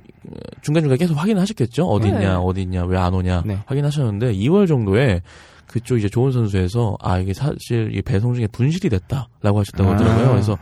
[0.62, 1.84] 중간중간 계속 확인을 하셨겠죠?
[1.86, 2.16] 어디 네.
[2.18, 3.58] 있냐, 어디 있냐, 왜 안 오냐 네.
[3.66, 5.20] 확인하셨는데 2월 정도에
[5.66, 9.92] 그쪽 이제 좋은 선수에서 아 이게 사실 이 배송 중에 분실이 됐다라고 하셨다고 아.
[9.94, 10.28] 하더라고요.
[10.30, 10.58] 그래서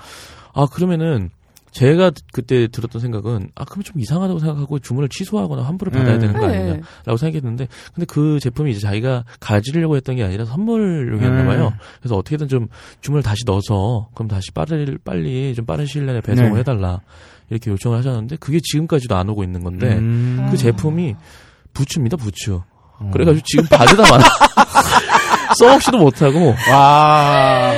[0.55, 1.31] 아 그러면은
[1.73, 6.21] 제가 그때 들었던 생각은 아 그러면 좀 이상하다고 생각하고 주문을 취소하거나 환불을 받아야 음.
[6.21, 6.59] 되는 거 네.
[6.59, 11.69] 아니냐라고 생각했는데 근데 그 제품이 이제 자기가 가지려고 했던 게 아니라 선물용이었나 봐요.
[11.69, 11.79] 음.
[12.01, 12.69] 그래서 어떻게든 좀
[13.01, 16.59] 주문을 다시 넣어서 그럼 다시 빠르 빨리 좀 빠른 시일 내에 배송을 네.
[16.59, 17.01] 해달라
[17.49, 20.49] 이렇게 요청을 하셨는데 그게 지금까지도 안 오고 있는 건데 음.
[20.51, 21.15] 그 제품이
[21.73, 22.51] 부츠입니다 부츠.
[22.51, 23.11] 어.
[23.13, 24.25] 그래가지고 지금 바지다 많아.
[25.59, 27.73] 써먹지도 못하고 와.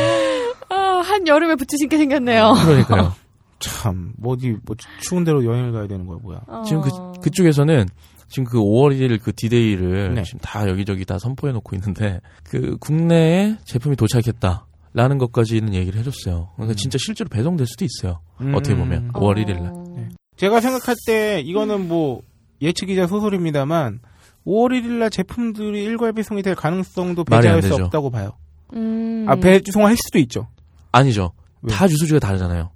[0.68, 2.54] 아, 한 여름에 부츠 신게 생겼네요.
[2.64, 3.14] 그러니까요.
[3.60, 6.40] 참, 뭐, 어디, 뭐, 추운 데로 여행을 가야 되는 거야, 뭐야.
[6.66, 7.12] 지금 그 어.
[7.22, 7.86] 그쪽에서는
[8.28, 10.22] 지금 그 5월 1일 그 디데이를 네.
[10.24, 14.66] 지금 다 여기저기 다 선포해 놓고 있는데 그 국내에 제품이 도착했다.
[14.96, 16.50] 라는 것까지는 얘기를 해줬어요.
[16.54, 16.76] 그러니까 음.
[16.76, 18.20] 진짜 실제로 배송될 수도 있어요.
[18.40, 18.54] 음.
[18.54, 19.72] 어떻게 보면 5월 1일 날.
[19.72, 20.08] 어.
[20.36, 22.22] 제가 생각할 때, 이거는 뭐,
[22.62, 24.00] 예측이자 소설입니다만,
[24.46, 27.84] 5월 1일 날 제품들이 일괄 배송이 될 가능성도 배제할 수 되죠.
[27.84, 28.32] 없다고 봐요.
[28.74, 29.24] 음.
[29.28, 30.48] 아, 배송을 할 수도 있죠.
[30.92, 31.32] 아니죠.
[31.62, 31.72] 왜?
[31.72, 32.70] 다 주소지가 다르잖아요.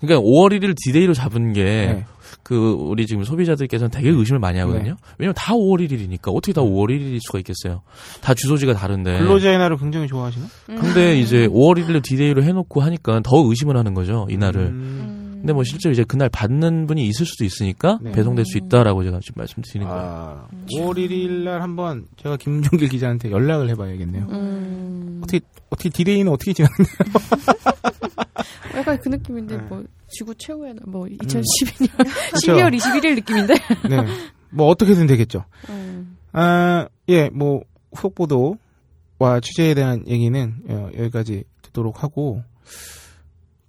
[0.00, 2.04] 그러니까 5월 1일 디데이로 잡은 게 네.
[2.42, 4.96] 그 우리 지금 소비자들께서는 되게 의심을 많이 하거든요.
[5.18, 7.82] 왜냐면 다 5월 1일이니까 어떻게 다 5월 1일일 수가 있겠어요.
[8.22, 9.18] 다 주소지가 다른데.
[9.18, 10.46] 근로자의 날을 굉장히 좋아하시나?
[10.66, 14.26] 근데 이제 5월 1일로 디데이로 해놓고 하니까 더 의심을 하는 거죠.
[14.30, 14.60] 이날을.
[14.62, 15.19] 음.
[15.40, 18.12] 근데 뭐 실제로 이제 그날 받는 분이 있을 수도 있으니까 네.
[18.12, 20.02] 배송될 수 있다라고 제가 지금 말씀드리는 거예요.
[20.02, 24.26] 아, 5월 1일 날 한번 제가 김종길 기자한테 연락을 해봐야겠네요.
[24.30, 25.20] 음.
[25.22, 26.86] 어떻게, 어떻게 디데이는 어떻게 지났나요?
[28.76, 29.62] 약간 그 느낌인데 네.
[29.64, 31.96] 뭐 지구 최후의 날, 뭐 2012년
[32.32, 32.52] 그쵸.
[32.54, 33.54] 12월 21일 느낌인데.
[33.88, 34.06] 네.
[34.50, 35.44] 뭐 어떻게든 되겠죠.
[35.68, 36.16] 음.
[36.32, 42.42] 아, 예, 뭐, 후속 보도와 취재에 대한 얘기는 어, 여기까지 듣도록 하고,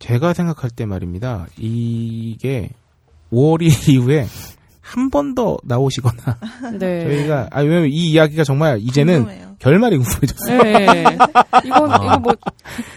[0.02, 1.48] 제가 생각할 때 말입니다.
[1.58, 2.70] 이게
[3.32, 4.26] 5월 1일 이후에
[4.82, 6.38] 한 번 더 나오시거나,
[6.78, 7.06] 네.
[7.06, 9.56] 저희가, 아, 왜냐면 이 이야기가 정말 이제는 궁금해요.
[9.60, 10.64] 결말이 궁금해졌어요.
[10.64, 11.06] 네.
[11.64, 11.96] 이건 아.
[12.04, 12.34] 이거 뭐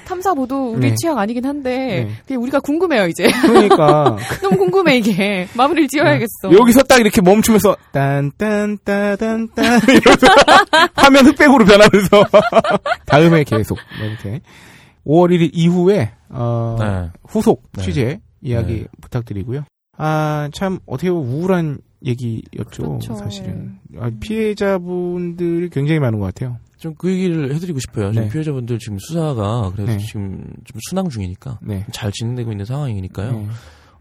[0.04, 0.94] 탐사 보도 우리 네.
[0.96, 2.10] 취향 아니긴 한데 네.
[2.26, 3.30] 그냥 우리가 궁금해요 이제.
[3.42, 5.46] 그러니까, 너무 궁금해 이게.
[5.54, 6.50] 마무리를 지어야겠어.
[6.52, 10.26] 여기서 딱 이렇게 멈추면서, 딴, 딴, 따단, 딴, 이러면서
[10.94, 12.24] 화면 흑백으로 변하면서,
[13.06, 14.40] 다음에 계속, 뭐 이렇게.
[15.06, 17.10] 5월 1일 이후에, 어, 네.
[17.24, 17.82] 후속 네.
[17.82, 18.86] 취재 이야기 네.
[19.00, 19.64] 부탁드리고요.
[19.96, 23.14] 아, 참, 어떻게 보면 우울한 얘기였죠, 그렇죠.
[23.14, 23.78] 사실은.
[23.98, 26.58] 아, 피해자분들이 굉장히 많은 것 같아요.
[26.78, 28.12] 좀 그 얘기를 해드리고 싶어요.
[28.12, 28.32] 지금 네.
[28.32, 29.98] 피해자분들 지금 수사가 그래서 네.
[29.98, 31.86] 지금 좀 순항 중이니까 네.
[31.92, 33.46] 잘 진행되고 있는 상황이니까요.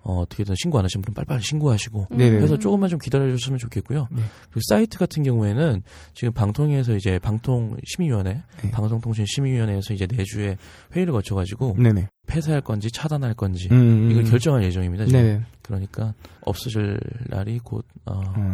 [0.06, 0.12] 네.
[0.12, 2.38] 어, 어떻게든 신고 안 하신 분은 빨리빨리 신고하시고 네네.
[2.38, 4.08] 그래서 조금만 좀 기다려주셨으면 좋겠고요.
[4.12, 4.22] 네.
[4.52, 5.82] 그 사이트 같은 경우에는
[6.14, 8.72] 지금 방통위에서 이제 방통 심의위원회, 네.
[8.72, 10.58] 방송통신 심의위원회에서 이제 내주에
[10.96, 12.10] 회의를 거쳐가지고 네네.
[12.28, 14.30] 폐쇄할 건지 차단할 건지 음, 이걸 음.
[14.30, 15.06] 결정할 예정입니다.
[15.06, 15.22] 지금.
[15.22, 15.42] 네네.
[15.62, 18.54] 그러니까 없어질 날이 곧 어, 어.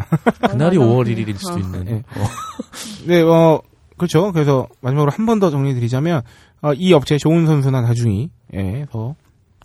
[0.52, 0.90] 그날이 맞아.
[0.92, 1.58] 5월 1일일 수도 어.
[1.60, 1.86] 있는.
[1.86, 2.04] 네.
[2.16, 2.24] 어,
[3.08, 3.62] 네, 어,
[3.98, 4.32] 그렇죠.
[4.32, 6.22] 그래서 마지막으로 한 번 더 정리드리자면,
[6.62, 9.16] 어, 이 업체 좋은 선수나 나중이에서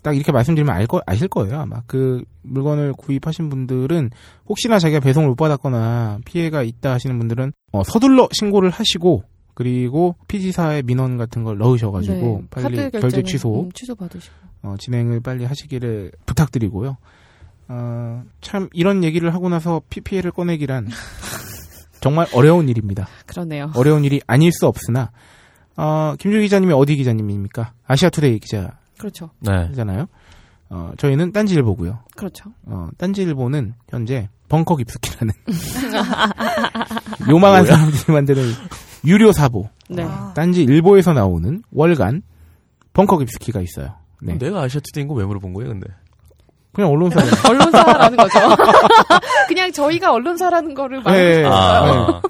[0.05, 1.81] 딱 이렇게 말씀드리면 알 거, 아실 거예요, 아마.
[1.87, 4.11] 그 물건을 구입하신 분들은
[4.47, 9.23] 혹시나 자기가 배송을 못 받았거나 피해가 있다 하시는 분들은 어, 서둘러 신고를 하시고
[9.55, 12.47] 그리고 피지사의 민원 같은 걸 넣으셔가지고 네.
[12.51, 14.35] 빨리 결제 취소 음, 취소 받으시고.
[14.61, 16.97] 어, 진행을 빨리 하시기를 부탁드리고요.
[17.69, 20.87] 어, 참 이런 얘기를 하고 나서 PPL을 꺼내기란
[21.99, 23.07] 정말 어려운 일입니다.
[23.25, 23.71] 그러네요.
[23.75, 25.09] 어려운 일이 아닐 수 없으나
[25.77, 27.73] 어, 김주 기자님이 어디 기자님입니까?
[27.87, 28.37] 아시아투데이
[28.97, 29.29] 그렇죠.
[29.39, 29.63] 네.
[29.69, 30.07] 기자잖아요.
[30.69, 31.99] 어, 저희는 딴지일보고요.
[32.15, 32.51] 그렇죠.
[32.65, 35.33] 어, 딴지일보는 현재 벙커 깁스키라는
[37.29, 38.43] 요망한 사람들이 만드는
[39.05, 40.03] 유료 사보 네.
[40.03, 42.21] 아, 딴지일보에서 나오는 월간
[42.93, 43.93] 벙커 깊수키가 있어요.
[44.21, 44.37] 네.
[44.37, 45.87] 내가 아시아 투데이인 거 왜 물어본 거예요, 근데?
[46.73, 47.31] 그냥 언론사예요.
[47.49, 48.39] 언론사라는 거죠.
[49.47, 51.35] 그냥 저희가 언론사라는 거를 네.
[51.37, 51.53] 싶어요.
[51.53, 52.21] 아,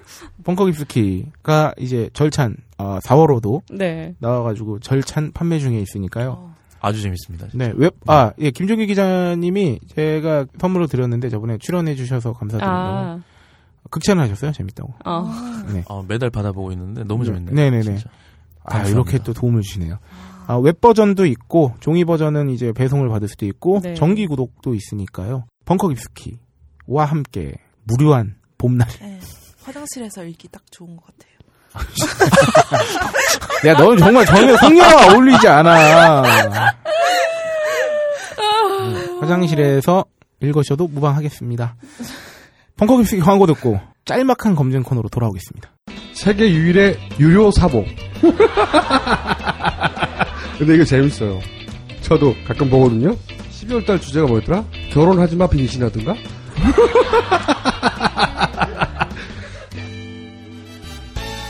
[0.44, 4.16] 벙커 깊수키가 이제 절찬 어, 4월호도 네.
[4.20, 6.52] 나와가지고 절찬 판매 중에 있으니까요.
[6.86, 7.48] 아주 재밌습니다.
[7.54, 13.20] 네, 웹, 아, 예, 김종기 기자님이 제가 선물로 드렸는데 저번에 출연해 주셔서 감사드리고 아,
[13.90, 14.52] 극찬을 하셨어요.
[14.52, 14.94] 재밌다고.
[15.04, 15.32] 어.
[15.74, 15.84] 네.
[15.90, 17.32] 아, 매달 받아보고 있는데 너무 네.
[17.32, 17.56] 재밌네요.
[17.56, 17.82] 네네네.
[17.82, 18.10] 진짜.
[18.64, 18.90] 아, 감사합니다.
[18.90, 19.98] 이렇게 또 도움을 주시네요.
[20.48, 23.96] 아, 웹 버전도 있고 종이 버전은 이제 배송을 받을 수도 있고 네.
[23.96, 25.46] 정기 구독도 있으니까요.
[25.66, 28.88] 벙커 깁스키와 함께 무료한 봄날.
[29.02, 29.20] 네.
[29.64, 31.35] 화장실에서 읽기 딱 좋은 것 같아요.
[33.68, 36.22] 야, 너는 정말 전혀 성녀와 어울리지 않아.
[38.80, 40.06] 음, 화장실에서
[40.42, 41.76] 읽으셔도 무방하겠습니다.
[42.78, 45.70] 벙커 깁스키 광고 듣고 짤막한 검증 코너로 돌아오겠습니다.
[46.14, 47.84] 세계 유일의 유료 사보.
[50.58, 51.40] 근데 이거 재밌어요.
[52.02, 53.16] 저도 가끔 보거든요.
[53.52, 54.64] 12월달 주제가 뭐였더라?
[54.92, 56.16] 결혼하지 마 빙신하든가?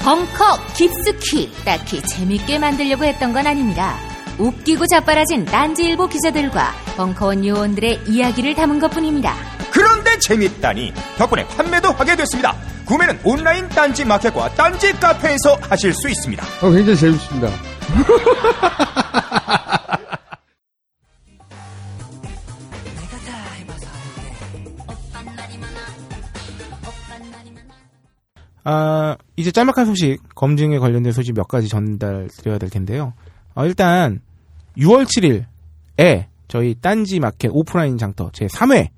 [0.06, 3.98] 벙커 깊숙이 딱히 재밌게 만들려고 했던 건 아닙니다.
[4.38, 9.34] 웃기고 자빠라진 딴지일보 기자들과 벙커원 요원들의 이야기를 담은 것뿐입니다.
[9.72, 12.56] 그런데 재밌다니 덕분에 판매도 하게 됐습니다.
[12.86, 16.46] 구매는 온라인 딴지 마켓과 딴지 카페에서 하실 수 있습니다.
[16.62, 17.50] 어, 굉장히 재밌습니다.
[28.66, 33.14] 아, 이제 짤막한 소식, 검증에 관련된 소식 몇 가지 전달 드려야 될 텐데요.
[33.54, 34.20] 어, 일단,
[34.78, 38.90] 6월 7일에 저희 딴지 마켓 오프라인 장터 제 3회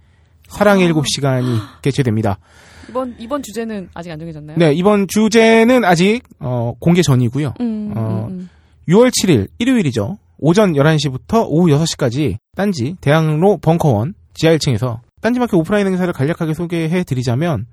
[0.47, 2.39] 사랑의 7시간이 개최됩니다.
[2.89, 4.57] 이번 이번 주제는 아직 안 정해졌나요?
[4.57, 7.55] 네, 이번 주제는 아직, 어, 공개 전이고요.
[7.59, 8.49] 음, 어, 음, 음.
[8.87, 10.17] 6월 7일, 일요일이죠.
[10.39, 17.65] 오전 11시부터 오후 6시까지 딴지 대학로 벙커원 지하 1층에서 딴지마켓 오프라인 행사를 간략하게 소개해 드리자면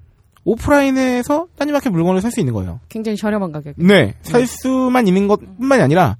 [0.44, 2.80] 오프라인에서 딴지마켓 물건을 살 수 있는 거예요.
[2.88, 3.74] 굉장히 저렴한 가격.
[3.76, 6.16] 네, 살 수만 있는 것뿐만이 아니라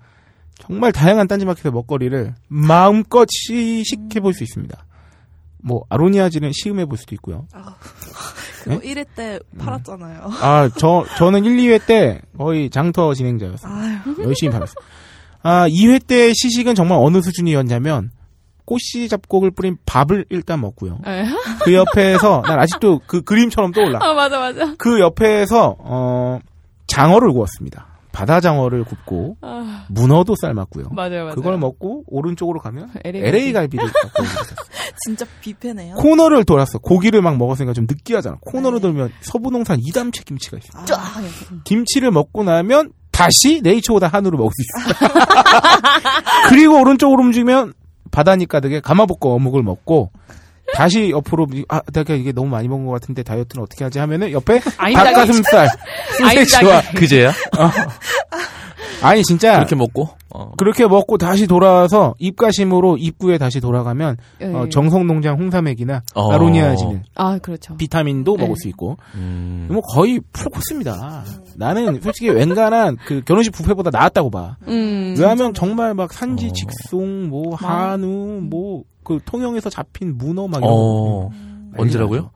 [0.59, 4.85] 정말 다양한 딴지마켓의 먹거리를 마음껏 시식해 볼 수 있습니다.
[5.67, 7.47] 뭐 아로니아지는 시음해 볼 수도 있고요.
[8.65, 8.95] 그거 네?
[8.95, 10.21] 1회 때 팔았잖아요.
[10.41, 13.73] 아, 저 저는 1, 2회 때 거의 장터 진행자였어요.
[13.73, 13.99] 아유.
[14.21, 14.75] 열심히 팔았어요.
[15.43, 18.11] 아, 2회 때 시식은 정말 어느 수준이었냐면
[18.65, 20.99] 꽃씨 잡곡을 뿌린 밥을 일단 먹고요.
[21.07, 21.25] 예.
[21.65, 23.99] 그 옆에서 난 아직도 그 그림처럼 떠올라.
[24.03, 24.75] 아 맞아 맞아.
[24.79, 26.39] 그 옆에서 어
[26.87, 27.89] 장어를 구웠습니다.
[28.15, 30.91] 바다 장어를 굽고 아, 문어도 삶았고요.
[30.93, 31.35] 맞아요 맞아요.
[31.35, 34.25] 그걸 먹고 오른쪽으로 가면 LA LA 갈비를 먹고.
[35.05, 35.97] 진짜 뷔페네요.
[35.97, 36.79] 코너를 돌았어.
[36.79, 38.37] 고기를 막 먹었으니까 좀 느끼하잖아.
[38.41, 40.95] 코너를 돌면 서부농산 이담채 김치가 있어.
[40.95, 41.21] 아,
[41.65, 45.09] 김치를 먹고 나면 다시 네이처보다 한우를 먹을 수 있어.
[46.49, 47.73] 그리고 오른쪽으로 움직이면
[48.15, 50.13] 바다니 가득에 가마복고 어묵을 먹고
[50.73, 54.61] 다시 옆으로 아 내가 이게 너무 많이 먹은 것 같은데 다이어트는 어떻게 하지 하면은 옆에
[54.61, 55.69] 닭가슴살.
[56.19, 57.33] 소세지와 그제야?
[59.05, 60.09] 아니 진짜 그렇게 먹고?
[60.31, 60.53] 어.
[60.57, 64.47] 그렇게 먹고 다시 돌아와서 입가심으로 입구에 다시 돌아가면 예.
[64.47, 66.33] 어, 정성농장 홍삼액이나 어.
[66.33, 67.77] 아로니아진은 아 그렇죠.
[67.77, 68.43] 비타민도 네.
[68.43, 69.69] 먹을 수 있고 음.
[69.71, 71.25] 뭐 거의 풀코스입니다.
[71.57, 74.57] 나는 솔직히 웬간한 그 결혼식 뷔페보다 나았다고 봐.
[74.67, 75.15] 음.
[75.17, 76.53] 왜냐하면 정말 막 산지 어.
[76.53, 81.31] 직송 뭐 한우 뭐 그 통영에서 잡힌 문어 막 이런 거 어.
[81.77, 82.31] 언제라고요?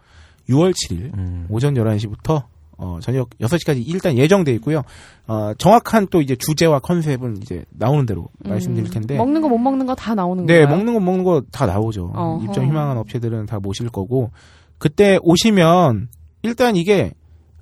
[0.48, 1.46] 6월 7일 음.
[1.50, 2.44] 오전 11시부터
[2.80, 4.82] 어, 저녁 6시까지 일단 예정돼 있고요.
[5.26, 9.16] 어, 정확한 또 이제 주제와 컨셉은 이제 나오는 대로 말씀드릴 텐데.
[9.16, 9.18] 음.
[9.18, 10.68] 먹는 거 못 먹는 거 다 나오는 네, 거예요.
[10.68, 12.12] 먹는 거 먹는 거 다 나오죠.
[12.14, 12.44] 어허.
[12.44, 14.30] 입점 희망한 업체들은 다 모실 거고.
[14.78, 16.08] 그때 오시면
[16.42, 17.12] 일단 이게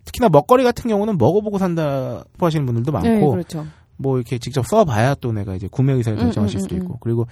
[0.04, 3.66] 특히나 먹거리 같은 경우는 먹어보고 산다 하시는 분들도 많고 네, 그렇죠.
[3.96, 6.98] 뭐 이렇게 직접 써봐야 또 내가 이제 구매 의사를 음, 결정하실 음, 수도 음, 있고
[7.00, 7.26] 그리고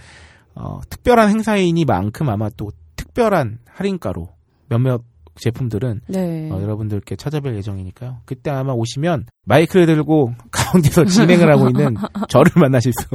[0.54, 4.28] 어, 특별한 행사이니만큼 아마 또 특별한 할인가로
[4.70, 5.02] 몇몇
[5.36, 6.50] 제품들은 네.
[6.50, 8.18] 어, 여러분들께 찾아뵐 예정이니까요.
[8.24, 11.96] 그때 아마 오시면 마이크를 들고 가운데서 진행을 하고 있는
[12.28, 13.06] 저를 만나실 수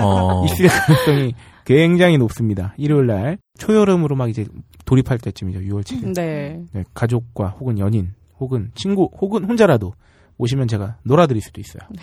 [0.00, 0.44] 어.
[0.46, 2.74] 있을 가능성이 굉장히 높습니다.
[2.76, 4.46] 일요일 날 초여름으로 막 이제
[4.84, 5.60] 돌입할 때쯤이죠.
[5.60, 6.14] 6월 7일.
[6.14, 6.60] 네.
[6.72, 9.94] 네, 가족과 혹은 연인 혹은 친구 혹은 혼자라도
[10.38, 11.82] 오시면 제가 놀아드릴 수도 있어요.
[11.90, 12.02] 네.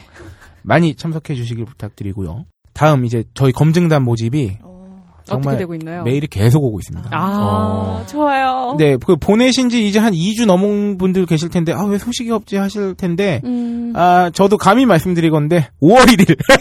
[0.63, 2.45] 많이 참석해 주시길 부탁드리고요.
[2.73, 4.78] 다음 이제 저희 검증단 모집이 어.
[5.35, 6.03] 어떻게 정말 되고 있나요?
[6.03, 7.09] 메일이 계속 오고 있습니다.
[7.11, 8.05] 아, 어.
[8.07, 8.75] 좋아요.
[8.77, 12.57] 네, 그 보내신 지 이제 한 2주 넘은 분들 계실 텐데, 아, 왜 소식이 없지
[12.57, 13.93] 하실 텐데, 음.
[13.95, 16.37] 아, 저도 감히 말씀드리건데, 5월 1일.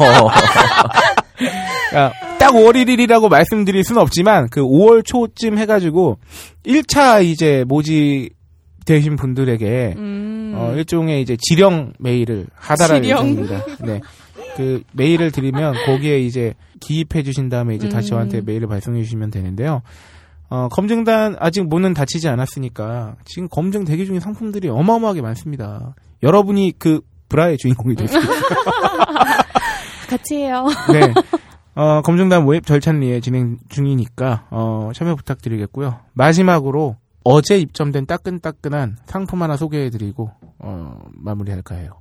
[0.00, 0.28] 어.
[1.96, 6.18] 아, 딱 5월 1일이라고 말씀드릴 수는 없지만, 그 5월 초쯤 해가지고,
[6.64, 8.30] 1차 이제 모집
[8.86, 10.54] 되신 분들에게, 음.
[10.56, 13.04] 어, 일종의 이제 지령 메일을 하달할?
[13.04, 13.64] 예정입니다.
[13.80, 14.00] 네.
[14.60, 18.10] 그 메일을 드리면 거기에 이제 기입해 주신 다음에 이제 다시 음.
[18.10, 19.80] 저한테 메일을 발송해 주시면 되는데요.
[20.50, 25.94] 어, 검증단 아직 문은 닫히지 않았으니까 지금 검증 대기 중인 상품들이 어마어마하게 많습니다.
[26.22, 28.32] 여러분이 그 브라의 주인공이 될 수 있어요.
[30.10, 30.66] 같이 해요.
[30.92, 31.14] 네.
[31.76, 36.00] 어, 검증단 모집 절찬리에 진행 중이니까 어, 참여 부탁드리겠고요.
[36.12, 41.92] 마지막으로 어제 입점된 따끈따끈한 상품 하나 소개해드리고 어, 마무리할까 해요.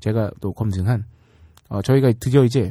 [0.00, 1.04] 제가 또 검증한
[1.72, 2.70] 어, 저희가 드디어 이제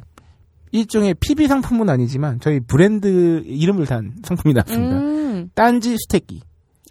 [0.72, 4.96] 일종의 PB 상품은 아니지만 저희 브랜드 이름을 단 상품이 나왔습니다.
[4.98, 5.50] 음.
[5.56, 6.40] 딴지 스테이크.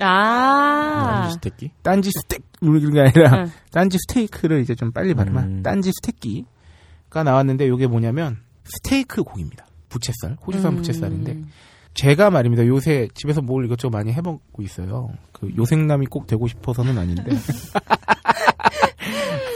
[0.00, 1.30] 아.
[1.30, 1.70] 스테키?
[1.82, 3.50] 딴지 스테이크 이런 게 아니라 응.
[3.70, 5.62] 딴지 스테이크를 이제 좀 빨리 발음한 음.
[5.62, 9.66] 딴지 스테이크가 나왔는데 이게 뭐냐면 스테이크 고기입니다.
[9.88, 10.76] 부채살, 호주산 음.
[10.78, 11.42] 부채살인데
[11.94, 12.66] 제가 말입니다.
[12.66, 15.10] 요새 집에서 뭘 이것저것 많이 해먹고 있어요.
[15.32, 17.30] 그 요생남이 꼭 되고 싶어서는 아닌데.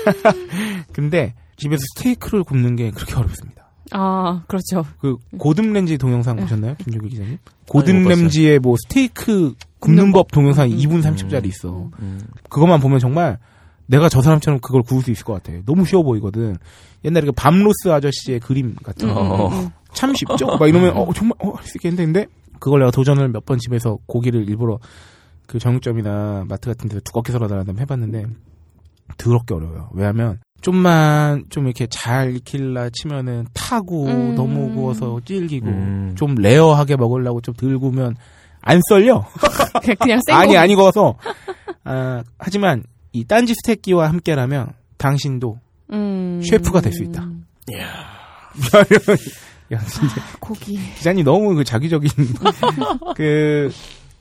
[0.92, 3.64] 근데 집에서 스테이크를 굽는 게 그렇게 어렵습니다.
[3.92, 4.84] 아, 그렇죠.
[5.00, 7.32] 그 고든 램지 동영상 보셨나요, 김종기 기자님?
[7.32, 7.38] 아니,
[7.68, 8.04] 고든.
[8.04, 11.90] 램지의 뭐 스테이크 굽는 법 동영상 이 2분 30짜리 있어.
[12.00, 12.20] 음.
[12.48, 13.38] 그것만 보면 정말
[13.86, 15.52] 내가 저 사람처럼 그걸 구울 수 있을 것 같아.
[15.66, 16.56] 너무 쉬워 보이거든.
[17.04, 19.20] 옛날에 그 밤로스 아저씨의 그림 같은 거.
[19.20, 19.70] 어.
[19.92, 20.46] 참 쉽죠?
[20.58, 22.26] 막 이러면, 어, 정말, 어, 할 수 있겠는데?
[22.58, 24.78] 그걸 내가 도전을 몇 번 집에서 고기를 일부러
[25.46, 28.24] 그 정육점이나 마트 같은 데서 두껍게 썰어 달라는 다음에 해봤는데,
[29.16, 29.90] 더럽게 어려워요.
[29.92, 34.34] 왜냐면, 좀만 좀 이렇게 잘 익힐라 치면은 타고 음.
[34.34, 36.14] 너무 구워서 질기고 음.
[36.16, 38.16] 좀 레어하게 먹으려고 좀덜 구우면
[38.62, 39.26] 안 썰려.
[40.00, 41.16] 그냥 아니 아니 구워서.
[41.84, 45.58] 아, 하지만 이 딴지 스테이키와 함께라면 당신도
[45.92, 46.40] 음.
[46.42, 47.28] 셰프가 될 수 있다.
[47.74, 48.14] 야
[49.86, 50.78] 진짜 고기.
[50.96, 52.08] 기자님 너무 그 자기적인
[53.16, 53.70] 그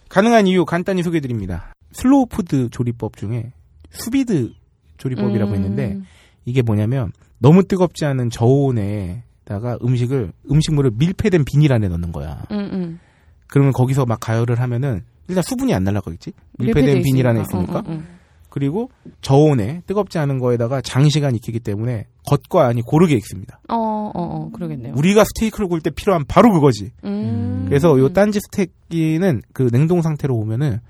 [0.10, 1.74] 가능한 이유 간단히 소개드립니다.
[1.94, 3.54] 슬로우 푸드 조리법 중에
[3.92, 4.52] 수비드
[4.98, 5.56] 조리법이라고 음.
[5.56, 6.00] 있는데
[6.46, 12.44] 이게 뭐냐면 너무 뜨겁지 않은 저온에다가 음식을 음식물을 밀폐된 비닐 안에 넣는 거야.
[12.52, 13.00] 음, 음.
[13.48, 16.32] 그러면 거기서 막 가열을 하면은 일단 수분이 안 날라가겠지?
[16.60, 17.80] 밀폐된 비닐 안에 있으니까.
[17.80, 17.92] 있으니까.
[17.92, 18.08] 음, 음,
[18.54, 23.60] 그리고 저온에 뜨겁지 않은 거에다가 장시간 익히기 때문에 겉과 안이 고르게 익습니다.
[23.72, 23.74] 음.
[23.74, 24.94] 어, 어, 어, 그러겠네요.
[24.96, 26.92] 우리가 스테이크를 구울 때 필요한 바로 그거지.
[27.04, 27.66] 음.
[27.68, 30.82] 그래서 요 딴지 스테이크는 그 냉동 상태로 오면은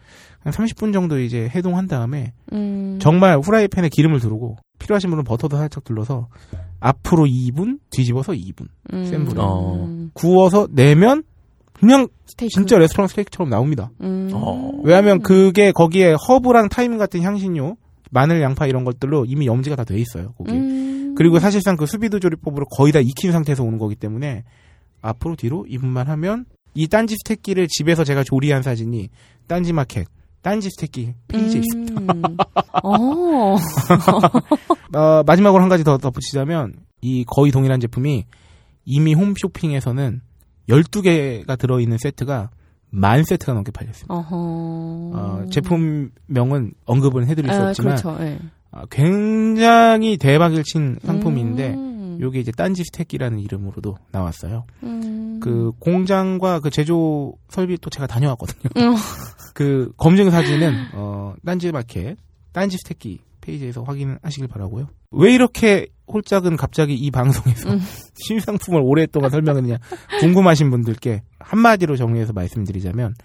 [0.41, 2.99] 한 30분 정도 이제 해동한 다음에 음.
[3.01, 6.27] 정말 후라이팬에 기름을 두르고 필요하신 분은 버터도 살짝 둘러서
[6.81, 9.05] 앞으로 2분 뒤집어서 2분 음.
[9.05, 9.39] 센 불에.
[9.41, 10.09] 어.
[10.11, 11.23] 구워서 내면
[11.73, 12.53] 그냥 스테이크.
[12.53, 13.91] 진짜 레스토랑 스테이크처럼 나옵니다.
[14.01, 14.29] 음.
[14.33, 14.71] 어.
[14.83, 17.77] 왜냐하면 그게 거기에 허브랑 타임 같은 향신료,
[18.11, 20.33] 마늘, 양파 이런 것들로 이미 염지가 다 돼 있어요.
[20.37, 20.51] 거기.
[20.51, 21.15] 에 음.
[21.15, 24.43] 그리고 사실상 그 수비드 조리법으로 거의 다 익힌 상태에서 오는 거기 때문에
[25.01, 29.09] 앞으로 뒤로 2분만 하면 이 딴지 스테이키를 집에서 제가 조리한 사진이
[29.47, 30.07] 딴지 마켓,
[30.41, 32.01] 딴지 스테이키 페이지에 있습니다.
[32.13, 32.21] 음.
[32.83, 33.55] 어.
[34.97, 38.25] 어, 마지막으로 한 가지 더 덧붙이자면 이 거의 동일한 제품이
[38.85, 40.21] 이미 홈쇼핑에서는
[40.69, 42.49] 12개가 들어있는 세트가
[42.89, 44.13] 만 세트가 넘게 팔렸습니다.
[44.13, 44.35] 어허.
[44.35, 48.23] 어, 제품명은 언급은 해드릴 수 아, 없지만 그렇죠.
[48.23, 48.39] 예.
[48.71, 52.17] 아, 굉장히 대박을 친 상품인데 음.
[52.21, 54.65] 요게 이제 딴지 스테이키라는 이름으로도 나왔어요.
[54.83, 55.39] 음.
[55.41, 58.69] 그 공장과 그 제조 설비 또 제가 다녀왔거든요.
[58.77, 58.95] 음.
[59.53, 62.17] 그 검증 사진은 어 딴지 마켓,
[62.51, 64.87] 딴지 스테이키 페이지에서 확인하시길 바라고요.
[65.11, 67.79] 왜 이렇게 홀짝은 갑자기 이 방송에서 음.
[68.15, 69.77] 신상품을 오랫동안 설명했느냐
[70.19, 73.15] 궁금하신 분들께 한마디로 정리해서 말씀드리자면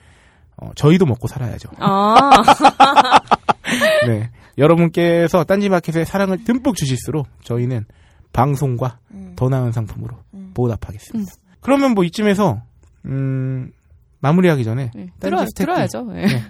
[0.56, 1.70] 어, 저희도 먹고 살아야죠.
[1.78, 2.14] 아.
[4.06, 4.30] 네.
[4.56, 7.84] 여러분께서 딴지마켓에 사랑을 듬뿍 주실수록 저희는
[8.32, 9.32] 방송과 음.
[9.36, 10.50] 더 나은 상품으로 음.
[10.54, 11.32] 보답하겠습니다.
[11.60, 12.60] 그러면 뭐 이쯤에서
[13.06, 13.70] 음,
[14.20, 15.06] 마무리하기 전에 네.
[15.18, 15.54] 딴지 들어, 스테이크.
[15.72, 16.06] 들어야죠.
[16.16, 16.26] 예.
[16.26, 16.44] 네.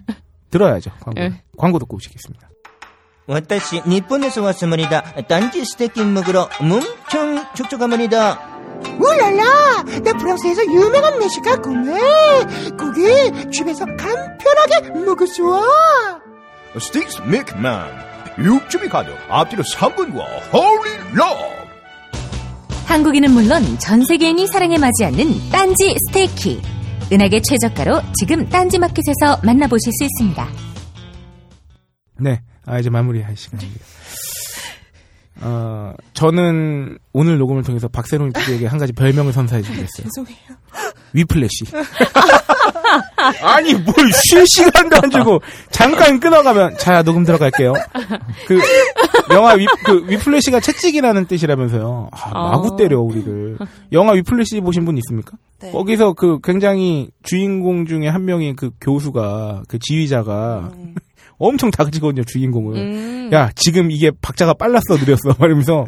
[0.51, 0.91] 들어야죠.
[1.01, 1.21] 광고.
[1.21, 1.43] 네.
[1.57, 2.49] 광고 듣고 오시겠습니다.
[3.28, 8.54] 私、日本で왔습니다 단지 스테이크 먹으러 엄청 촉촉합니다.
[9.00, 9.84] 울랄라!
[10.04, 12.00] 내 프랑스에서 유명한 메시가 고네.
[12.78, 16.20] 거기 집에서 간편하게 먹을 수 있어.
[16.80, 17.90] 스틱스 맥만
[18.40, 21.64] 육즙이 가득 앞뒤로 3분과 홀리 러브
[22.88, 26.62] 한국인은 물론 전 세계인이 사랑에 맞지 않는 딴지 스테이키.
[27.12, 30.48] 은하계 최저가로 지금 딴지 마켓에서 만나보실 수 있습니다.
[32.20, 32.42] 네.
[32.69, 33.85] 아, 이제 마무리할 시간입니다.
[35.41, 40.09] 어, 저는 오늘 녹음을 통해서 박세롬 PD에게 한 가지 별명을 선사해 주겠어요.
[40.09, 40.59] 죄송해요.
[41.15, 41.65] 위플래시.
[43.43, 47.73] 아니, 뭘쉴 시간도 안 주고, 잠깐 끊어가면, 자, 녹음 들어갈게요.
[48.47, 48.59] 그,
[49.33, 52.09] 영화 위, 그, 위플래시가 채찍이라는 뜻이라면서요.
[52.13, 52.77] 아, 마구 어.
[52.77, 53.59] 때려, 우리를.
[53.93, 55.37] 영화 위플래시 보신 분 있습니까?
[55.61, 55.71] 네.
[55.73, 60.95] 거기서 그 굉장히 주인공 중에 한 명인 그 교수가, 그 지휘자가 음.
[61.39, 62.77] 엄청 다그치거든요, 주인공을.
[62.77, 63.31] 음.
[63.33, 65.35] 야, 지금 이게 박자가 빨랐어, 느렸어.
[65.39, 65.87] 말하면서.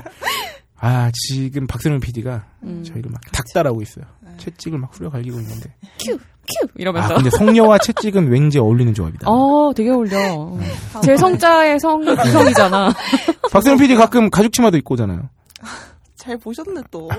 [0.83, 2.83] 아, 지금 박세롬 PD가 음.
[2.85, 4.05] 저희를 막 닥달하고 있어요.
[4.39, 5.75] 채찍을 막 후려갈기고 있는데.
[6.03, 6.23] 큐, 큐!
[6.67, 7.15] 아, 이러면서.
[7.17, 9.27] 근데 성녀와 채찍은 왠지 어울리는 조합이다.
[9.31, 10.57] 어, 되게 어울려.
[11.05, 12.95] 제 성자의 성이 구성이잖아.
[13.53, 15.29] 박세롬 PD 가끔 가죽 치마도 입고 오잖아요.
[16.17, 17.09] 잘 보셨네 또.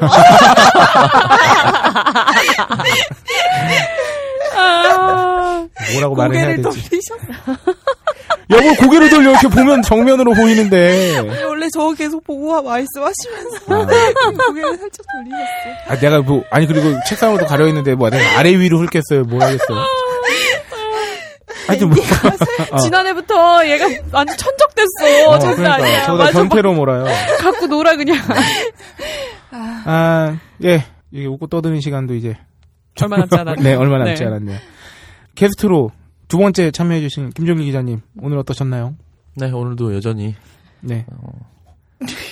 [4.56, 6.64] 아, 뭐라고 말을 해야 될지.
[6.64, 7.62] 돌리셨어.
[8.52, 11.20] 여보, 고개를 돌려 이렇게 보면 정면으로 보이는데.
[11.48, 13.86] 원래 저 계속 보고 말씀하시면서 아,
[14.48, 15.76] 고개를 살짝 돌리셨어요.
[15.88, 19.24] 아, 내가 뭐, 아니, 그리고 책상으로도 가려 있는데, 뭐, 내가 아래 위로 훑겠어요.
[19.24, 19.78] 뭘 하겠어요.
[21.68, 21.98] 하여튼 뭐.
[22.72, 22.78] 어.
[22.80, 25.30] 지난해부터 얘가 완전 천적됐어.
[25.30, 25.76] 어, 장난 그러니까.
[25.76, 26.06] 아니야.
[26.06, 26.32] 저보다.
[26.32, 27.06] 변태로 몰아요.
[27.40, 28.18] 갖고 놀아, 그냥.
[29.52, 30.84] 아, 예.
[31.12, 32.38] 이게 웃고 떠드는 시간도 이제.
[33.04, 33.64] 얼마 남지 않았네요.
[33.64, 34.28] 네, 얼마 남지 네.
[34.28, 34.58] 않았네요.
[35.36, 35.92] 게스트로
[36.28, 38.96] 두 번째 참여해주신 김종기 기자님, 오늘 어떠셨나요?
[39.36, 40.36] 네, 오늘도 여전히
[40.82, 41.06] 네.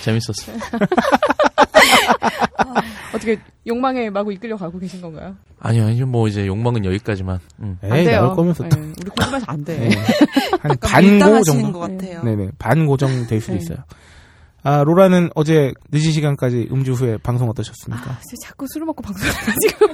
[0.04, 0.58] 재밌었어요.
[3.14, 5.36] 어떻게 욕망에 마구 이끌려 가고 계신 건가요?
[5.60, 7.40] 아니요, 아니요, 뭐 이제 욕망은 여기까지만.
[7.60, 7.78] 음.
[7.82, 8.22] 안 에이, 돼요.
[8.22, 8.80] 나올 거면서 또.
[8.80, 9.78] 네, 우리 고집해서 안 돼.
[9.78, 9.90] 네.
[10.62, 11.74] 한 반고 정도.
[11.74, 12.24] 것 같아요.
[12.24, 12.52] 네네.
[12.58, 13.60] 반 고정 될 수도 네.
[13.60, 13.78] 있어요.
[14.64, 18.12] 아, 로라는 어제 늦은 시간까지 음주 후에 방송 어떠셨습니까?
[18.12, 19.86] 아, 진짜 자꾸 술을 먹고 방송을 해가지고.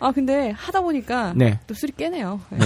[0.00, 1.60] 아, 근데 하다 보니까 네.
[1.66, 2.40] 또 술이 깨네요.
[2.50, 2.58] 네.
[2.58, 2.64] 네.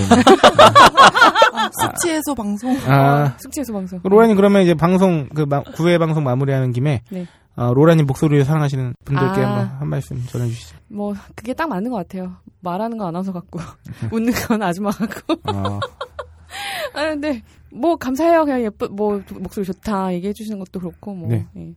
[1.53, 2.77] 아, 숙취해소 방송.
[2.87, 4.01] 아, 숙취해소 방송.
[4.03, 7.27] 로라님 그러면 이제 방송 그 마, 9회 방송 마무리하는 김에 네.
[7.57, 9.49] 어, 로라님 목소리를 사랑하시는 분들께 아.
[9.49, 10.77] 한번 한 말씀 전해주시죠.
[10.89, 12.37] 뭐 그게 딱 맞는 것 같아요.
[12.61, 13.61] 말하는 건 아나운서 같고
[14.13, 15.35] 웃는 건 아줌마 같고.
[15.53, 15.81] 어,
[16.95, 17.43] 아 근데
[17.73, 18.45] 뭐 감사해요.
[18.45, 21.29] 그냥 예쁘 뭐 목소리 좋다 얘기해 주시는 것도 그렇고 뭐.
[21.29, 21.47] 네.
[21.57, 21.73] 예.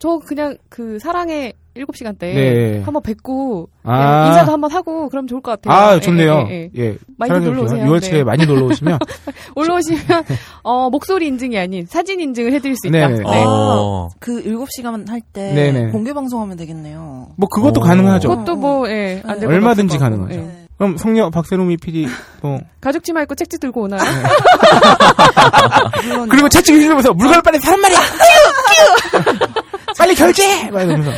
[0.00, 2.80] 저 그냥 그 사랑의 7시간 때 네.
[2.82, 3.98] 한번 뵙고 아.
[3.98, 5.76] 그냥 인사도 한번 하고 그럼 좋을 것 같아요.
[5.76, 6.46] 아, 예, 좋네요.
[6.50, 6.84] 예, 예, 예.
[6.90, 6.98] 예.
[7.16, 7.62] 많이 놀러.
[7.64, 7.84] 오세요.
[7.84, 8.24] 6월 7일에 네.
[8.24, 8.98] 많이 놀러 오시면
[9.56, 10.24] 올라오시면
[10.62, 13.08] 어 목소리 인증이 아닌 사진 인증을 해 드릴 수 있다.
[13.08, 13.18] 네네.
[13.18, 13.44] 네.
[13.44, 14.08] 어.
[14.20, 15.90] 그 7시간 할때 네네.
[15.90, 17.28] 공개 방송하면 되겠네요.
[17.36, 17.82] 뭐 그것도 오.
[17.82, 18.28] 가능하죠.
[18.28, 19.98] 그것도 뭐 예, 얼마든지.
[19.98, 20.57] 가능하죠.
[20.78, 20.80] 예.
[20.84, 22.06] 그럼 성녀 박세롬이 PD
[22.40, 24.00] 뭐 가죽 치마 입고 책지 들고 오나요?
[26.04, 27.98] 물론 그리고 채찍 휘두르면서 물건을 빨리 사란 말이야.
[29.98, 30.70] 빨리 결제.
[30.70, 31.10] 막 이러면서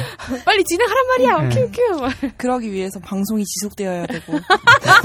[0.44, 1.48] 빨리 진행하란 말이야.
[1.48, 1.66] 네.
[1.66, 2.32] 큐큐.
[2.36, 4.38] 그러기 위해서 방송이 지속되어야 되고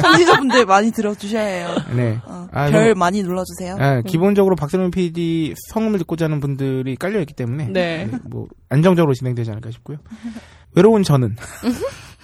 [0.02, 1.76] 청취자분들 많이 들어주셔야 해요.
[1.96, 2.20] 네.
[2.26, 3.78] 어, 아, 별 뭐, 많이 눌러주세요.
[3.80, 8.10] 아, 기본적으로 박세롬 PD 성음을 듣고자 하는 분들이 깔려 있기 때문에 네.
[8.24, 9.98] 뭐 안정적으로 진행되지 않을까 싶고요.
[10.76, 11.36] 외로운 저는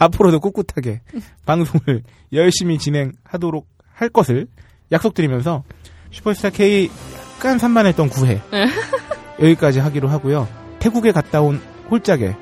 [0.01, 1.01] 앞으로도 꿋꿋하게
[1.45, 4.47] 방송을 열심히 진행하도록 할 것을
[4.91, 5.63] 약속드리면서
[6.11, 6.89] 슈퍼스타 K
[7.37, 8.67] 약간 산만했던 9회 네.
[9.41, 10.47] 여기까지 하기로 하고요.
[10.79, 12.35] 태국에 갔다 온 홀짝에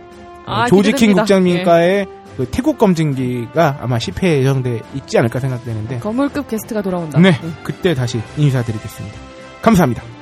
[0.46, 1.22] 아, 조지킹 기대됩니다.
[1.22, 2.08] 국장님과의
[2.38, 7.20] 그 태국 검증기가 아마 10회 예정돼 있지 않을까 생각되는데 건물급 게스트가 돌아온다.
[7.20, 7.34] 네
[7.64, 9.18] 그때 다시 인사드리겠습니다.
[9.62, 10.19] 감사합니다.